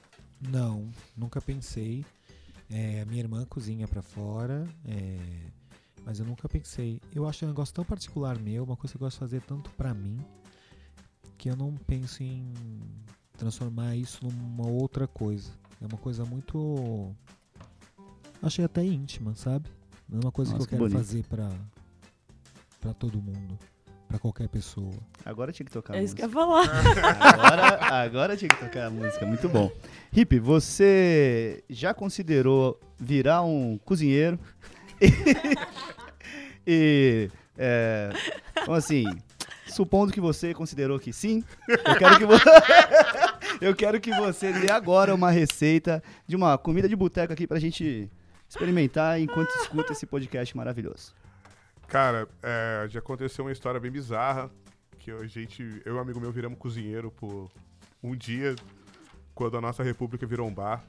[0.40, 2.04] Não, nunca pensei.
[2.70, 5.18] É, a minha irmã cozinha pra fora, é,
[6.04, 7.00] mas eu nunca pensei.
[7.14, 9.70] Eu acho um negócio tão particular meu, uma coisa que eu gosto de fazer tanto
[9.72, 10.18] pra mim,
[11.36, 12.50] que eu não penso em
[13.36, 15.50] transformar isso numa outra coisa.
[15.82, 17.12] É uma coisa muito.
[18.42, 19.68] Achei até íntima, sabe?
[20.08, 21.06] Não é uma coisa Nossa, que eu que quero bonito.
[21.06, 21.50] fazer pra,
[22.80, 23.58] pra todo mundo,
[24.08, 24.92] pra qualquer pessoa.
[25.24, 26.64] Agora tinha que tocar a É isso que eu ia falar.
[27.20, 29.70] Agora, agora tinha que tocar a música, muito bom.
[30.12, 34.38] Hip, você já considerou virar um cozinheiro?
[36.66, 38.10] e, é,
[38.60, 39.04] então assim,
[39.66, 42.34] supondo que você considerou que sim, eu quero que, vo-
[43.62, 47.60] eu quero que você dê agora uma receita de uma comida de boteco aqui pra
[47.60, 48.10] gente
[48.48, 51.14] experimentar enquanto escuta esse podcast maravilhoso.
[51.86, 54.50] Cara, é, já aconteceu uma história bem bizarra.
[54.98, 57.50] Que a gente, eu e um amigo meu viramos cozinheiro por
[58.02, 58.56] um dia,
[59.34, 60.84] quando a nossa república virou um bar.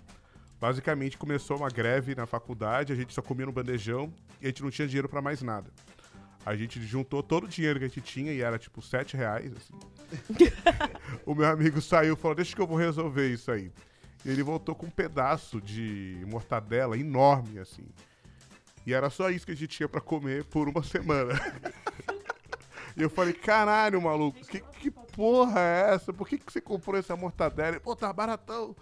[0.59, 4.11] Basicamente começou uma greve na faculdade, a gente só comia no bandejão
[4.41, 5.69] e a gente não tinha dinheiro pra mais nada.
[6.45, 9.51] A gente juntou todo o dinheiro que a gente tinha e era tipo 7 reais.
[9.55, 9.73] Assim.
[11.25, 13.71] o meu amigo saiu e falou: Deixa que eu vou resolver isso aí.
[14.25, 17.85] E ele voltou com um pedaço de mortadela enorme, assim.
[18.85, 21.33] E era só isso que a gente tinha pra comer por uma semana.
[22.95, 26.13] E eu falei, caralho, maluco, que, que porra é essa?
[26.13, 27.79] Por que, que você comprou essa mortadela?
[27.79, 28.75] Pô, tá baratão.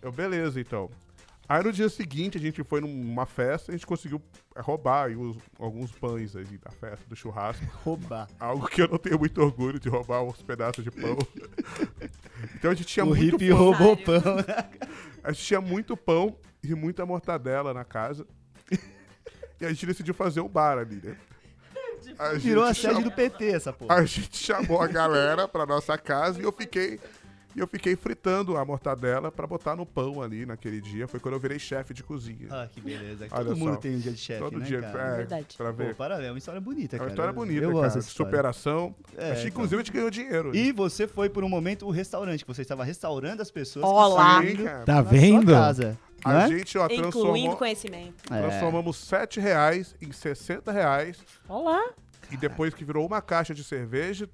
[0.00, 0.88] Eu, beleza, então.
[1.52, 4.22] Aí no dia seguinte a gente foi numa festa, a gente conseguiu
[4.54, 7.64] é, roubar aí os- alguns pães aí da festa, do churrasco.
[7.82, 8.28] Roubar.
[8.38, 11.18] Algo que eu não tenho muito orgulho de roubar uns pedaços de pão.
[12.54, 13.58] então a gente tinha o muito hippie pão.
[13.58, 14.22] roubou pão.
[15.24, 18.26] A gente tinha muito pão e muita mortadela na casa.
[19.60, 21.14] E a gente decidiu fazer um bar ali, né?
[22.18, 23.96] A Virou a sede chamou- do PT essa porra.
[23.96, 26.98] a gente chamou a galera pra nossa casa e eu fiquei.
[27.54, 31.08] E eu fiquei fritando a mortadela pra botar no pão ali naquele dia.
[31.08, 32.46] Foi quando eu virei chefe de cozinha.
[32.50, 33.26] Ah, que beleza.
[33.30, 33.80] Olha Todo mundo só.
[33.80, 35.02] tem um dia de chefe, Todo né, dia, cara?
[35.02, 35.46] é, Verdade.
[35.56, 35.94] pra Pô, ver.
[35.96, 37.08] parabéns, é uma história bonita, É cara.
[37.08, 37.92] uma história bonita, Eu cara.
[37.92, 38.94] gosto superação.
[39.16, 39.48] É, Acho que, então.
[39.48, 40.54] inclusive, a gente ganhou dinheiro.
[40.54, 44.40] E você foi por um momento o restaurante, que você estava restaurando as pessoas Olá.
[44.42, 44.56] que.
[44.86, 45.50] Tá vendo?
[45.50, 45.98] sua casa.
[46.24, 46.48] A é?
[46.48, 48.14] gente, ó, Incluindo transformou, conhecimento.
[48.32, 48.40] É.
[48.42, 51.16] transformamos 7 reais em 60 reais.
[51.48, 51.82] Olá.
[52.30, 54.28] E depois que virou uma caixa de cerveja.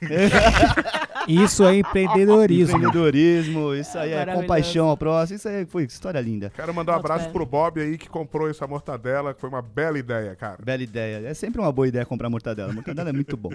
[1.28, 2.76] Isso é empreendedorismo.
[2.78, 4.40] Empreendedorismo, isso aí é Maravilhoso.
[4.42, 6.50] compaixão ao próximo, isso aí foi história linda.
[6.54, 7.30] Quero mandar um abraço fé.
[7.30, 10.58] pro Bob aí que comprou essa mortadela, que foi uma bela ideia, cara.
[10.62, 11.28] Bela ideia.
[11.28, 12.72] É sempre uma boa ideia comprar mortadela.
[12.72, 13.50] Mortadela é muito bom.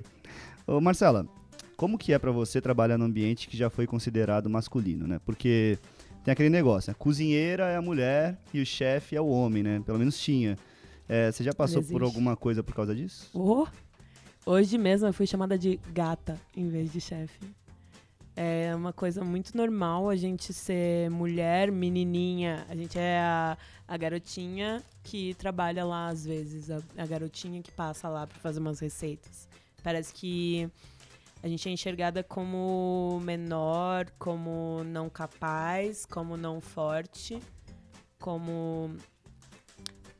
[0.65, 1.27] Ô, Marcela,
[1.75, 5.19] como que é pra você trabalhar num ambiente que já foi considerado masculino, né?
[5.25, 5.77] Porque
[6.23, 9.81] tem aquele negócio, a cozinheira é a mulher e o chefe é o homem, né?
[9.85, 10.57] Pelo menos tinha.
[11.09, 13.29] É, você já passou por alguma coisa por causa disso?
[13.33, 13.65] Oh,
[14.47, 17.39] hoje mesmo eu fui chamada de gata em vez de chefe.
[18.35, 22.65] É uma coisa muito normal a gente ser mulher, menininha.
[22.69, 27.71] A gente é a, a garotinha que trabalha lá às vezes, a, a garotinha que
[27.71, 29.49] passa lá pra fazer umas receitas.
[29.83, 30.69] Parece que
[31.43, 37.41] a gente é enxergada como menor, como não capaz, como não forte,
[38.19, 38.95] como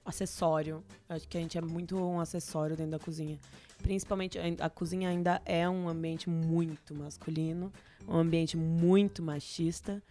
[0.04, 0.84] acessório.
[1.08, 3.38] Acho que a gente é muito um acessório dentro da cozinha.
[3.82, 7.72] Principalmente, a- cozinha ainda é um ambiente muito masculino,
[8.08, 10.02] um ambiente muito machista,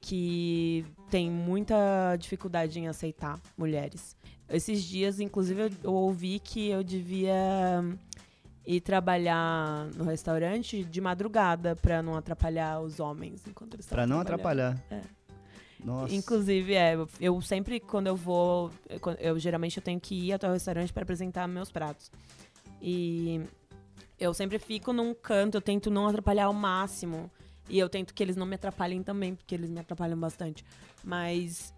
[0.00, 4.16] que tem muita dificuldade em aceitar mulheres.
[4.48, 7.34] Esses dias, inclusive, eu, ouvi que eu devia
[8.64, 14.20] ir trabalhar no restaurante de madrugada para não atrapalhar os homens enquanto eles estavam não
[14.20, 14.80] atrapalhar.
[14.90, 15.00] É.
[15.84, 16.14] Nossa.
[16.14, 18.70] Inclusive, é, eu- sempre, quando eu vou.
[19.20, 22.10] Eu, geralmente eu tenho que ir até o restaurante para apresentar meus pratos.
[22.80, 23.40] E
[24.18, 27.30] eu sempre fico num canto, eu tento não atrapalhar ao máximo.
[27.68, 30.64] E eu tento que eles não me atrapalhem também, porque eles me atrapalham bastante.
[31.02, 31.74] Mas.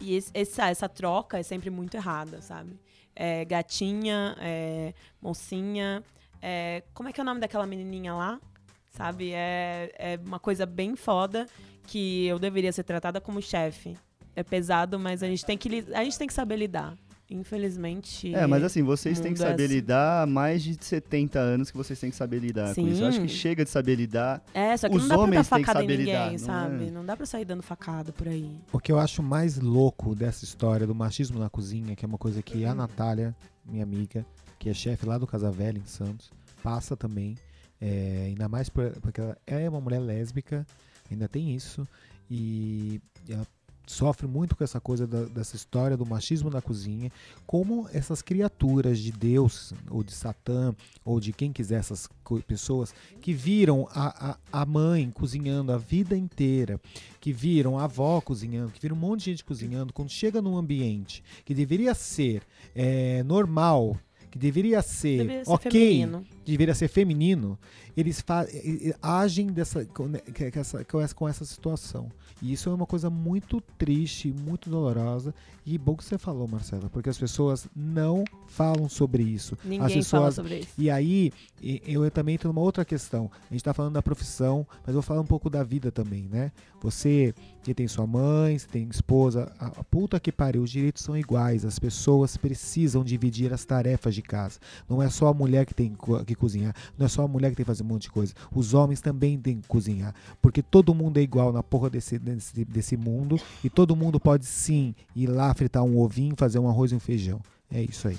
[0.00, 2.78] E esse- essa, essa troca é sempre muito errada, sabe?
[3.14, 6.02] É, gatinha, é, mocinha.
[6.42, 8.40] é, como é que é o nome daquela menininha lá?
[8.90, 9.32] Sabe?
[9.32, 11.46] É, é uma coisa bem foda
[11.86, 13.96] que eu deveria ser tratada como chefe.
[14.36, 16.96] É pesado, mas a gente tem que, a gente tem que saber lidar.
[17.30, 18.34] Infelizmente.
[18.34, 19.74] É, mas assim, vocês têm que é saber assim.
[19.74, 23.02] lidar há mais de 70 anos que vocês têm que saber lidar com isso.
[23.02, 23.34] Eu acho que Sim.
[23.36, 24.42] chega de saber lidar.
[24.52, 26.14] É, só que os não dá pra dar homens têm que facada em saber ninguém,
[26.14, 26.86] lidar, não sabe?
[26.86, 26.90] é?
[26.90, 28.50] Não dá pra sair dando facada por aí.
[28.72, 32.18] O que eu acho mais louco dessa história do machismo na cozinha, que é uma
[32.18, 34.24] coisa que a Natália, minha amiga,
[34.58, 36.30] que é chefe lá do Casa Velha em Santos,
[36.62, 37.36] passa também.
[37.80, 40.66] é, ainda mais por- porque ela é uma mulher lésbica,
[41.10, 41.86] ainda tem isso.
[42.30, 42.98] E
[43.28, 43.46] ela
[43.86, 47.10] sofre muito com essa coisa da- dessa história do machismo na cozinha.
[47.46, 50.74] Como essas criaturas de Deus, ou de Satã,
[51.04, 52.08] ou de quem quiser essas
[52.46, 56.80] pessoas, que viram a, a, a mãe cozinhando a vida inteira
[57.20, 60.56] que viram a avó cozinhando, que viram um monte de gente cozinhando, quando chega num
[60.58, 62.42] ambiente que deveria ser
[62.74, 63.98] é, normal,
[64.30, 66.24] que deveria ser, Deveria ser ok, feminino.
[66.44, 67.58] deveria ser feminino,
[67.96, 68.22] eles
[69.00, 72.10] agem dessa, né, com, essa, com essa situação.
[72.42, 75.34] E isso é uma coisa muito triste, muito dolorosa.
[75.66, 79.56] E bom que você falou, Marcela, porque as pessoas não falam sobre isso.
[79.64, 80.68] Ninguém pessoas fala sobre isso.
[80.76, 81.32] e aí,
[81.62, 83.30] eu também entro numa outra questão.
[83.50, 86.28] A gente tá falando da profissão, mas eu vou falar um pouco da vida também,
[86.30, 86.52] né?
[86.82, 91.02] Você que tem sua mãe, você tem esposa, a, a puta que pariu, os direitos
[91.02, 91.64] são iguais.
[91.64, 94.60] As pessoas precisam dividir as tarefas de casa.
[94.86, 97.56] Não é só a mulher que tem que cozinhar, não é só a mulher que
[97.56, 98.34] tem que fazer um monte de coisa.
[98.54, 100.14] Os homens também têm que cozinhar.
[100.42, 104.46] Porque todo mundo é igual na porra desse, desse, desse mundo e todo mundo pode
[104.46, 107.40] sim ir lá fritar um ovinho, fazer um arroz e um feijão.
[107.70, 108.16] É isso aí.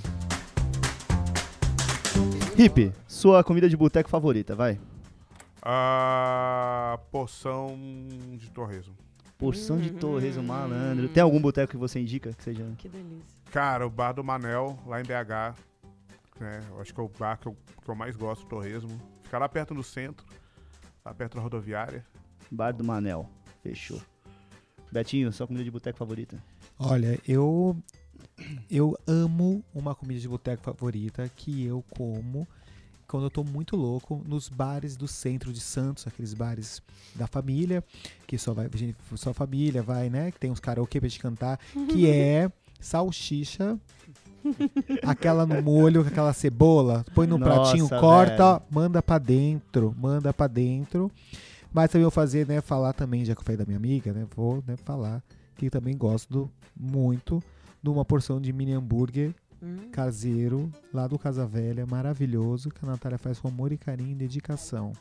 [2.57, 4.79] Hip, sua comida de boteco favorita, vai.
[5.61, 7.75] A porção
[8.37, 8.95] de torresmo.
[9.37, 9.97] Porção de Hum.
[9.97, 11.09] torresmo malandro.
[11.09, 13.25] Tem algum boteco que você indica que seja Que delícia.
[13.51, 15.55] Cara, o bar do Manel, lá em BH,
[16.39, 16.61] né?
[16.69, 18.97] Eu acho que é o bar que eu, que eu mais gosto, torresmo.
[19.23, 20.25] Fica lá perto do centro,
[21.03, 22.05] lá perto da rodoviária.
[22.49, 23.29] Bar do Manel?
[23.65, 23.99] Fechou.
[24.91, 26.37] Betinho, sua comida de boteco favorita?
[26.77, 27.75] Olha, eu
[28.69, 32.47] eu amo uma comida de boteco favorita que eu como
[33.07, 36.79] quando eu tô muito louco, nos bares do centro de Santos, aqueles bares
[37.15, 37.83] da família,
[38.27, 40.31] que só vai, gente, só a família vai, né?
[40.31, 41.59] Que tem uns karaokê pra gente cantar,
[41.91, 43.79] que é salsicha,
[45.03, 48.65] aquela no molho, aquela cebola, põe no Nossa, pratinho, corta, velho.
[48.69, 51.11] manda pra dentro, manda pra dentro.
[51.75, 54.25] Mas também vou fazer, né, falar também, já que eu falei da minha amiga, né,
[54.33, 55.21] vou né, falar
[55.57, 57.43] que também gosto do- muito
[57.83, 59.89] de uma porção de mini hambúrguer Hum.
[59.91, 64.15] caseiro, lá do Casa Velha, maravilhoso, que a Natália faz com amor e carinho e
[64.15, 64.93] dedicação.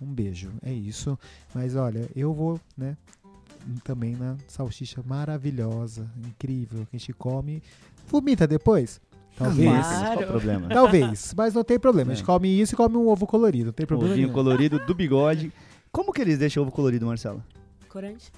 [0.00, 1.16] Um beijo, é isso.
[1.54, 2.96] Mas olha, eu vou, né,
[3.84, 7.62] também na salsicha maravilhosa, incrível, que a gente come.
[8.08, 9.00] Vomita depois?
[9.36, 9.68] Talvez.
[9.70, 10.16] Claro.
[10.18, 10.68] Qual o problema?
[10.68, 12.10] Talvez, mas não tem problema.
[12.12, 12.26] A gente É.
[12.26, 14.34] come isso e come um ovo colorido, não tem problema Ovinho nenhum.
[14.34, 15.52] colorido do bigode.
[15.92, 17.44] Como que eles deixam ovo colorido, Marcela?
[17.88, 18.30] Corante.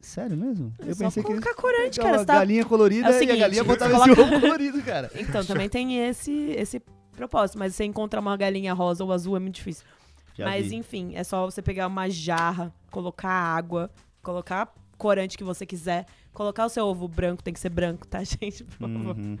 [0.00, 0.72] Sério mesmo?
[0.78, 2.14] É Eu só pensei que eles colocar corante, cara.
[2.14, 2.34] a Você tá...
[2.34, 5.10] galinha colorida É o e a seguinte, galinha botava esse coloca- ovo colorido, cara.
[5.14, 6.80] Então, também tem esse, esse
[7.12, 7.58] propósito.
[7.58, 9.84] Mas você encontrar uma galinha rosa ou azul é muito difícil.
[10.34, 10.76] Já mas, vi.
[10.76, 13.90] enfim, é só você pegar uma jarra, colocar água,
[14.22, 18.20] colocar corante que você quiser, colocar o seu ovo branco, tem que ser branco, tá,
[18.24, 18.64] gente?
[18.64, 19.16] Por favor.
[19.16, 19.36] Uhum.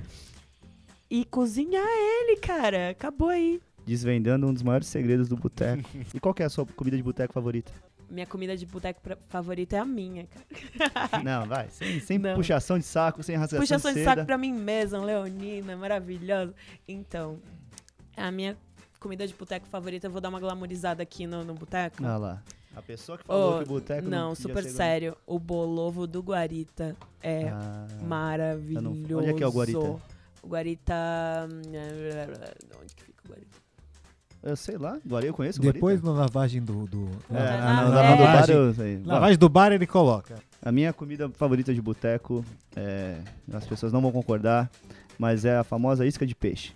[1.08, 2.90] E cozinhar ele, cara.
[2.90, 3.60] Acabou aí.
[3.86, 5.88] Desvendando um dos maiores segredos do boteco.
[6.14, 7.72] e qual que é a sua comida de boteco favorita?
[8.08, 11.22] Minha comida de boteco favorita é a minha, cara.
[11.22, 11.68] Não, vai.
[11.70, 12.34] Sem, sem Não.
[12.34, 14.10] puxação de saco, sem rasgação Puxação de seda.
[14.16, 16.52] saco pra mim mesma, leonina, maravilhosa.
[16.88, 17.38] Então,
[18.16, 18.56] a minha
[18.98, 22.04] comida de boteco favorita, eu vou dar uma glamorizada aqui no, no boteco.
[22.04, 22.42] Ah lá.
[22.74, 25.16] A pessoa que falou Oh, que o boteco não, podia super sério.
[25.26, 29.18] O bolovo do Guarita é Ah, maravilhoso.
[29.18, 29.78] Onde é que é o Guarita?
[30.42, 30.94] O Guarita.
[31.50, 31.60] hum,
[32.82, 33.58] Onde que fica o Guarita?
[34.42, 34.98] Eu sei lá.
[35.06, 36.12] Guarita, eu conheço o Depois Guarita.
[36.18, 36.86] na lavagem do.
[36.86, 37.84] do É, na- na, na- é.
[37.84, 40.36] lavando do bar lavagem, eu lavagem do bar ele coloca.
[40.62, 42.44] A minha comida favorita de boteco,
[42.76, 43.16] é,
[43.52, 44.70] as pessoas não vão concordar,
[45.18, 46.72] mas é a famosa isca de peixe.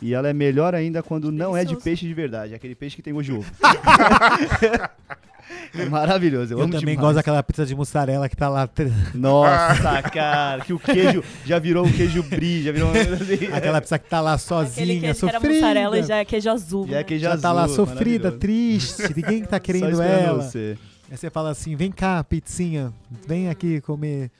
[0.00, 2.94] E ela é melhor ainda quando não é de peixe de verdade, é aquele peixe
[2.96, 3.52] que tem gosto de ovo.
[5.74, 7.00] é maravilhoso, eu, Eu, amo também demais.
[7.00, 8.68] gosto daquela pizza de mussarela que tá lá.
[9.14, 12.92] Nossa, cara, que o queijo já virou um queijo brie, já virou um...
[12.96, 15.54] assim, Aquela pizza que tá lá Aquele sozinha, queijo que era sofrida.
[15.54, 16.88] mussarela e já é queijo azul.
[16.88, 20.42] Já é queijo já tá lá azul, sofrida, triste, ninguém tá querendo ela.
[20.42, 20.76] você.
[21.10, 22.92] Aí você fala assim: vem cá, pizzinha,
[23.26, 24.30] vem aqui comer.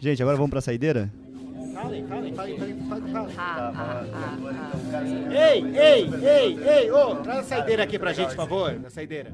[0.00, 1.10] Gente, agora vamos pra saideira?
[5.30, 9.32] Ei, ei, ei, ei, ô, traz a saideira aqui pra gente, por favor, na saideira.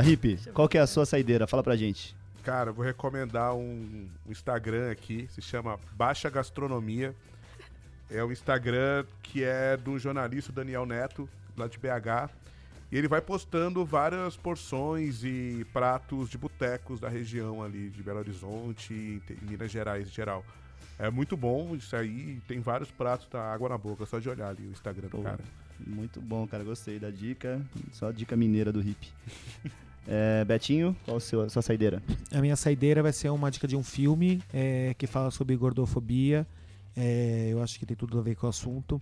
[0.00, 1.46] A Hip, qual que é a sua saideira?
[1.46, 2.16] Fala pra gente.
[2.42, 7.14] Cara, eu vou recomendar um, um Instagram aqui, se chama Baixa Gastronomia.
[8.10, 12.32] É um Instagram que é do jornalista Daniel Neto, lá de BH.
[12.90, 18.20] E ele vai postando várias porções e pratos de botecos da região ali, de Belo
[18.20, 20.42] Horizonte e Minas Gerais em geral.
[20.98, 24.48] É muito bom isso aí, tem vários pratos da água na boca, só de olhar
[24.48, 25.40] ali o Instagram do Pô, cara.
[25.86, 26.64] Muito bom, cara.
[26.64, 27.60] Gostei da dica.
[27.92, 29.12] Só dica mineira do Hip.
[30.12, 32.02] É, Betinho, qual a sua, sua saideira?
[32.32, 36.44] A minha saideira vai ser uma dica de um filme é, que fala sobre gordofobia.
[36.96, 39.00] É, eu acho que tem tudo a ver com o assunto.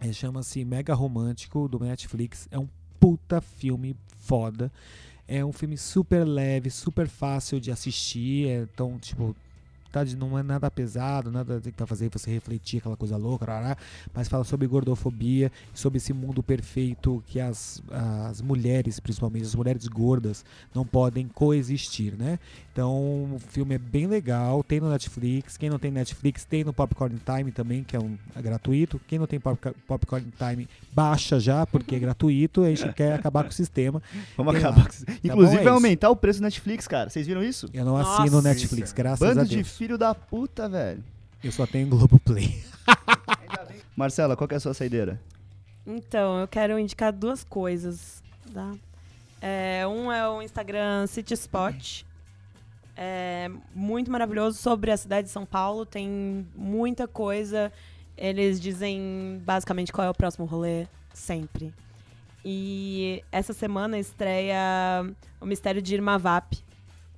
[0.00, 2.46] É, Chama-se Mega Romântico, do Netflix.
[2.52, 2.68] É um
[3.00, 4.70] puta filme foda.
[5.26, 8.46] É um filme super leve, super fácil de assistir.
[8.48, 9.34] é, então, tipo,
[9.90, 13.44] tá de- não é nada pesado, nada que vai fazer você refletir aquela coisa louca,
[13.46, 13.76] rará,
[14.14, 17.82] mas fala sobre gordofobia, sobre esse mundo perfeito que as,
[18.28, 22.38] as mulheres, principalmente as mulheres gordas, não podem coexistir, né?
[22.72, 22.92] Então,
[23.34, 25.56] o filme é bem legal, tem no Netflix.
[25.56, 29.00] Quem não tem Netflix, tem no Popcorn Time também, que é um é gratuito.
[29.08, 32.62] Quem não tem Pop- Popcorn Time, baixa já, porque é gratuito.
[32.62, 34.00] A gente quer acabar com o sistema.
[34.36, 34.84] Vamos Tem acabar lá.
[34.86, 35.04] com isso.
[35.04, 35.74] bom, Inclusive, é vai isso.
[35.74, 37.10] aumentar o preço do Netflix, cara.
[37.10, 37.68] Vocês viram isso?
[37.74, 38.22] Eu não Nossa.
[38.22, 39.68] assino Netflix, graças Bando a de Deus.
[39.80, 41.02] Filho da puta, velho.
[41.42, 42.62] Eu só tenho Globoplay.
[43.96, 45.18] Marcela, qual que é a sua saideira?
[45.86, 48.22] Então, eu quero indicar duas coisas.
[48.52, 48.74] Tá?
[49.40, 52.02] É, um é o Instagram City Spot.
[52.94, 55.86] É muito maravilhoso sobre a cidade de São Paulo.
[55.86, 57.72] Tem muita coisa.
[58.18, 61.72] Eles dizem basicamente qual é o próximo rolê, sempre.
[62.44, 65.10] E essa semana estreia
[65.40, 66.62] O Mistério de Irmavap,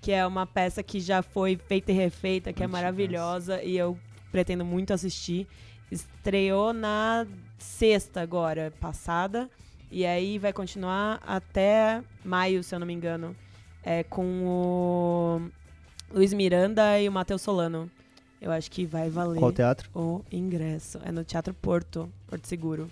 [0.02, 3.96] que é uma peça que já foi feita e refeita, que é maravilhosa e eu
[4.32, 5.46] pretendo muito assistir.
[5.92, 7.24] Estreou na
[7.56, 9.48] sexta agora, passada.
[9.92, 13.36] E aí vai continuar até maio, se eu não me engano.
[13.84, 15.40] É com o
[16.12, 17.88] Luiz Miranda e o Matheus Solano.
[18.40, 19.88] Eu acho que vai valer Qual teatro?
[19.94, 20.98] o ingresso.
[21.04, 22.90] É no Teatro Porto, Porto Seguro.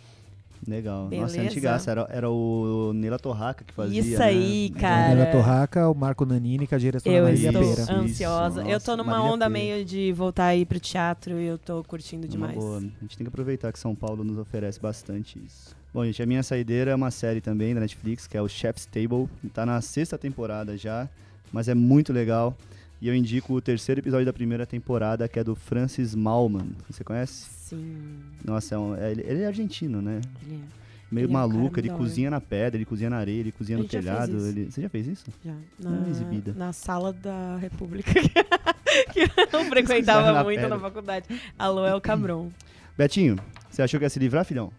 [0.66, 1.04] Legal.
[1.04, 1.40] Nossa, Beleza.
[1.40, 1.90] é antigaça.
[1.90, 4.00] Era, era o Nela Torraca que fazia.
[4.00, 4.24] Isso né?
[4.24, 4.80] aí, Legal.
[4.80, 5.08] cara.
[5.08, 7.82] Daniela Torraca, o Marco Nanini, com a direção Eu da Marília estou Pera.
[7.82, 8.60] Isso, ansiosa.
[8.62, 9.50] eu nossa, tô numa Marília onda Pera.
[9.50, 12.54] meio de voltar aí pro teatro e eu tô curtindo demais.
[12.54, 12.78] boa.
[12.78, 15.74] A gente tem que aproveitar que São Paulo nos oferece bastante isso.
[15.92, 18.86] Bom, gente, a minha saideira é uma série também da Netflix, que é o Chef's
[18.86, 19.28] Table.
[19.52, 21.08] Tá na sexta temporada já,
[21.52, 22.56] mas é muito legal.
[23.00, 26.68] E eu indico o terceiro episódio da primeira temporada, que é do Francis Malman.
[26.90, 27.48] Você conhece?
[27.50, 28.18] Sim.
[28.44, 30.20] Nossa, é um- é- ele, ele é argentino, né?
[30.44, 30.80] Ele é.
[31.10, 32.02] Meio Ele é um maluco, muito ele da hora.
[32.04, 34.46] cozinha na pedra, ele cozinha na areia, ele cozinha no telhado.
[34.46, 35.24] ele- Você já fez isso?
[35.44, 35.54] Já.
[35.78, 36.52] Na, exibida.
[36.56, 38.12] na sala da República.
[39.12, 39.20] que
[39.52, 40.76] eu frequentava na muito pedra.
[40.76, 41.26] na faculdade.
[41.58, 42.50] Alô, é o Cabron.
[42.96, 43.36] Betinho,
[43.68, 44.70] você achou que ia se livrar, filhão?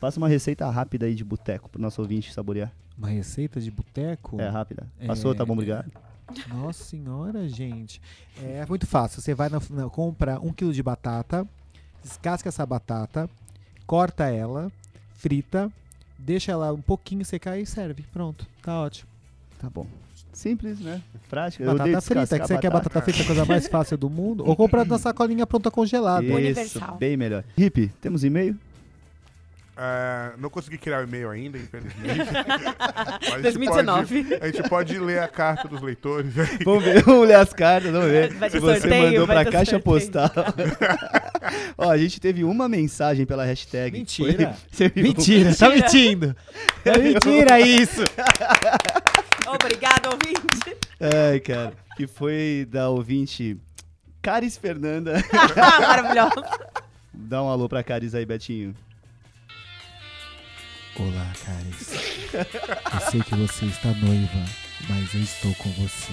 [0.00, 2.70] Passa uma receita rápida aí de boteco pro nosso ouvinte saborear.
[2.98, 4.38] Uma receita de boteco?
[4.40, 4.86] É, rápida.
[5.06, 5.90] Passou, É, tá bom, obrigado.
[6.48, 8.00] Nossa senhora, gente.
[8.42, 9.20] É muito fácil.
[9.20, 11.46] Você vai na, na- compra um quilo de batata,
[12.02, 13.28] descasca essa batata,
[13.86, 14.70] corta ela,
[15.14, 15.70] frita,
[16.18, 18.04] deixa ela um pouquinho secar e serve.
[18.12, 19.08] Pronto, tá ótimo.
[19.58, 19.86] Tá bom.
[20.32, 21.02] Simples, né?
[21.28, 21.64] Prática.
[21.64, 24.44] Batata frita, que você quer batata frita, a coisa mais fácil do mundo.
[24.46, 26.24] Ou compra na sacolinha pronta congelada.
[26.24, 26.96] Isso, Universal.
[26.96, 27.44] bem melhor.
[27.56, 28.58] Hip, temos e-mail?
[29.84, 32.20] É, não consegui criar o e-mail ainda, infelizmente.
[32.30, 34.22] A gente 2019.
[34.24, 36.38] Pode, a gente pode ler a carta dos leitores.
[36.38, 36.58] aí.
[36.64, 38.32] Vamos ver, vamos ler as cartas, vamos ver.
[38.34, 39.82] Vai Se você sorteio, mandou pra ter caixa sorteio.
[39.82, 40.30] postal.
[41.76, 43.98] Ó, a gente teve uma mensagem pela hashtag.
[43.98, 44.52] Mentira.
[44.52, 45.02] Foi- Você viu?
[45.02, 46.36] Mentira, tá mentindo.
[46.84, 48.02] É mentira isso.
[49.46, 50.76] Obrigado, ouvinte.
[51.00, 51.72] Ai, cara.
[51.96, 53.56] Que foi da ouvinte
[54.20, 55.14] Caris Fernanda.
[55.80, 56.44] Maravilhoso.
[57.12, 58.74] Dá um alô pra Caris aí, Betinho.
[60.96, 61.92] Olá, Caris.
[62.34, 64.44] Eu sei que você está noiva,
[64.88, 66.12] mas eu estou com você.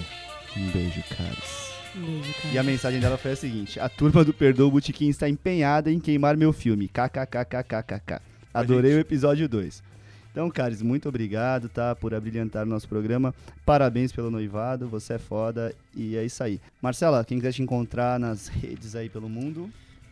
[0.55, 1.73] Um beijo, Caris.
[1.93, 2.53] Beijo, cara.
[2.53, 5.99] E a mensagem dela foi a seguinte: A turma do Perdoa Botequim está empenhada em
[5.99, 6.87] queimar meu filme.
[6.87, 8.21] KKKKKK.
[8.53, 9.83] Adorei o episódio 2.
[10.31, 11.93] Então, Caris, muito obrigado, tá?
[11.93, 13.35] Por abrilhantar o nosso programa.
[13.65, 15.75] Parabéns pelo noivado, você é foda.
[15.93, 16.61] E é isso aí.
[16.81, 19.69] Marcela, quem quiser te encontrar nas redes aí pelo mundo.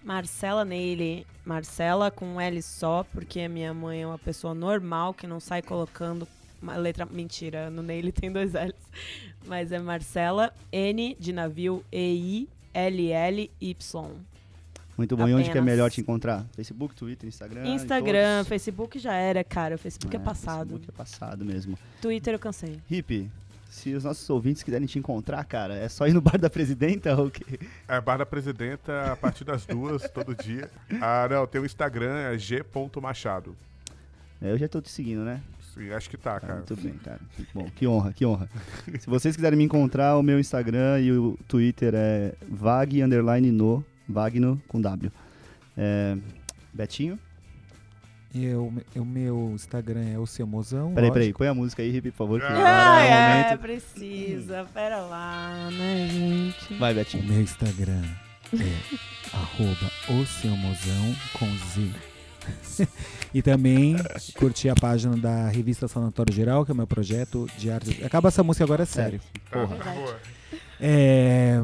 [0.08, 1.28] Marcela nele.
[1.44, 5.42] Marcela com um L só, porque a minha mãe é uma pessoa normal que não
[5.42, 6.26] sai colocando
[6.62, 7.06] uma letra.
[7.06, 8.74] Mentira, no nele tem dois L's.
[9.46, 13.50] Mas é Marcela N de navio E-I-L-L-Y.
[14.98, 15.28] Muito bom.
[15.28, 15.66] E onde que é Apenas.
[15.66, 16.46] melhor te encontrar?
[16.56, 17.68] Facebook, Twitter, Instagram?
[17.68, 18.44] Instagram?
[18.46, 19.76] Facebook já era, cara.
[19.76, 20.70] O Facebook é, É, passado.
[20.70, 21.78] Facebook é passado mesmo.
[22.02, 22.80] Twitter eu cansei.
[22.90, 23.30] Hip,
[23.78, 27.16] se os nossos ouvintes quiserem te encontrar, cara, é só ir no bar da presidenta
[27.16, 27.60] ou o quê?
[27.88, 30.70] É Bar da Presidenta a partir das duas, todo dia.
[31.00, 33.56] Ah, não, tem o Instagram, é g.machado.
[34.42, 35.42] É, eu já tô te seguindo, né?
[35.74, 36.56] Sim, acho que tá, Tá, cara.
[36.56, 37.20] muito bem, cara.
[37.54, 37.70] Bom.
[37.76, 38.50] Que honra, que honra.
[39.00, 43.86] Se vocês quiserem me encontrar, o meu Instagram e o Twitter é vag underline no,
[44.10, 45.12] vagno com W.
[45.78, 46.18] É,
[46.74, 47.20] Betinho?
[48.36, 50.90] Eu, o meu Instagram é o seu mozão.
[50.94, 51.14] Peraí, lógico.
[51.14, 52.40] peraí, põe a música aí, Hip, por favor.
[52.42, 53.62] Que Ah, é o é, momento.
[53.62, 54.66] precisa.
[54.74, 56.74] Pera lá, né, gente?
[56.76, 57.24] Vai, O Betinho.
[57.24, 58.04] meu Instagram
[58.54, 58.98] é
[59.34, 62.88] arroba o seu mozão com Z.
[63.34, 63.96] e também
[64.38, 68.04] curti a página da revista Sanatório Geral, que é o meu projeto de arte.
[68.06, 69.20] Acaba essa música agora, é sério.
[69.52, 69.68] Porra.
[69.68, 70.00] Verdade.
[70.00, 70.20] Boa.
[70.80, 71.62] É,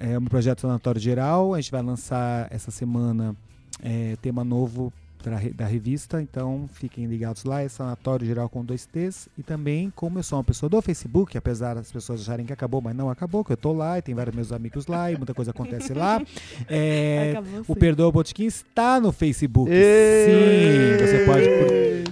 [0.00, 1.54] é um projeto Sanatório Geral.
[1.54, 3.34] A gente vai lançar essa semana
[3.82, 4.92] é, tema novo
[5.34, 7.62] re- da revista, então fiquem ligados lá.
[7.62, 9.28] É Sanatório Geral com dois T's.
[9.36, 12.80] E também, como eu sou uma pessoa do Facebook, apesar das pessoas acharem que acabou,
[12.80, 15.34] mas não acabou, que eu tô lá e tem vários meus amigos lá e muita
[15.34, 16.22] coisa acontece lá.
[16.68, 17.34] É,
[17.66, 17.74] o.
[17.74, 19.70] Perdoa Botequim está no Facebook.
[19.70, 21.46] Sim, você pode.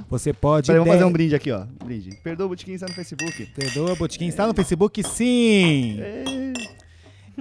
[0.08, 0.66] Você pode.
[0.66, 1.64] Peraí, vamos fazer um brinde aqui, ó.
[1.84, 2.16] Brinde.
[2.22, 3.46] Perdoa o Botequim, está no Facebook.
[3.54, 5.98] Perdoa Botequim está no Facebook, sim!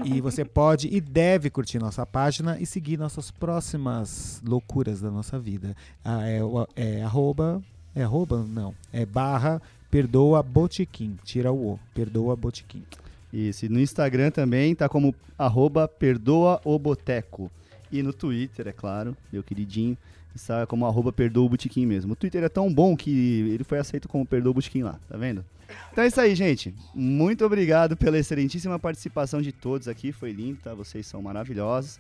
[0.04, 5.38] E você pode e deve curtir nossa página e seguir nossas próximas loucuras da nossa
[5.38, 5.76] vida.
[6.04, 6.40] Ah, é,
[6.76, 7.62] é arroba.
[7.96, 8.44] É arroba?
[8.44, 8.74] Não.
[8.92, 11.18] É barra perdoa botiquim.
[11.24, 11.80] Tira o O.
[11.94, 12.84] Perdoa botiquim.
[13.32, 17.52] Isso, e no Instagram também tá como arroba perdoa o boteco.
[17.92, 19.98] E no Twitter, é claro, meu queridinho,
[20.36, 22.14] está como arroba perdoa o botequim mesmo.
[22.14, 25.18] O Twitter é tão bom que ele foi aceito como perdoa o botequim lá, tá
[25.18, 25.44] vendo?
[25.92, 26.74] Então é isso aí, gente.
[26.94, 30.74] Muito obrigado pela excelentíssima participação de todos aqui, foi lindo, tá?
[30.74, 32.00] Vocês são maravilhosos.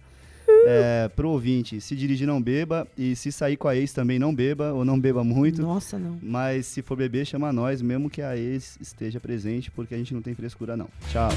[0.65, 4.33] É, pro ouvinte, se dirigir não beba e se sair com a ex também não
[4.35, 5.61] beba ou não beba muito.
[5.61, 6.19] Nossa, não.
[6.21, 10.13] Mas se for beber, chama nós, mesmo que a ex esteja presente, porque a gente
[10.13, 10.89] não tem frescura, não.
[11.09, 11.29] Tchau.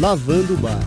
[0.00, 0.80] Lavando o bar.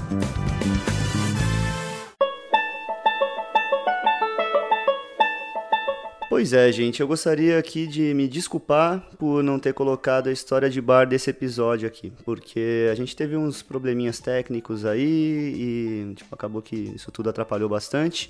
[6.30, 10.70] Pois é, gente, eu gostaria aqui de me desculpar por não ter colocado a história
[10.70, 16.36] de bar desse episódio aqui, porque a gente teve uns probleminhas técnicos aí e tipo,
[16.36, 18.30] acabou que isso tudo atrapalhou bastante.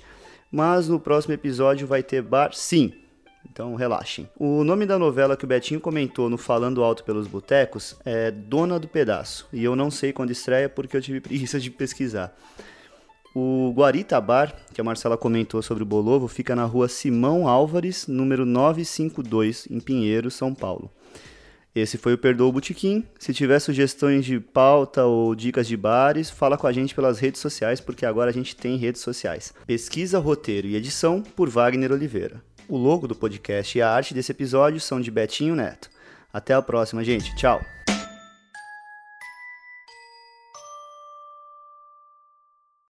[0.50, 2.92] Mas no próximo episódio vai ter bar sim.
[3.50, 4.28] Então relaxem.
[4.38, 8.78] O nome da novela que o Betinho comentou no Falando Alto pelos Botecos é Dona
[8.78, 9.48] do Pedaço.
[9.52, 12.36] E eu não sei quando estreia porque eu tive preguiça de pesquisar.
[13.34, 18.06] O Guarita Bar, que a Marcela comentou sobre o Bolovo, fica na rua Simão Álvares,
[18.08, 20.90] número 952, em Pinheiro, São Paulo.
[21.74, 23.04] Esse foi o Perdoa o Botequim.
[23.18, 27.40] Se tiver sugestões de pauta ou dicas de bares, fala com a gente pelas redes
[27.40, 29.54] sociais, porque agora a gente tem redes sociais.
[29.66, 32.42] Pesquisa, roteiro e edição por Wagner Oliveira.
[32.68, 35.88] O logo do podcast e a arte desse episódio são de Betinho Neto.
[36.30, 37.34] Até a próxima, gente.
[37.34, 37.77] Tchau!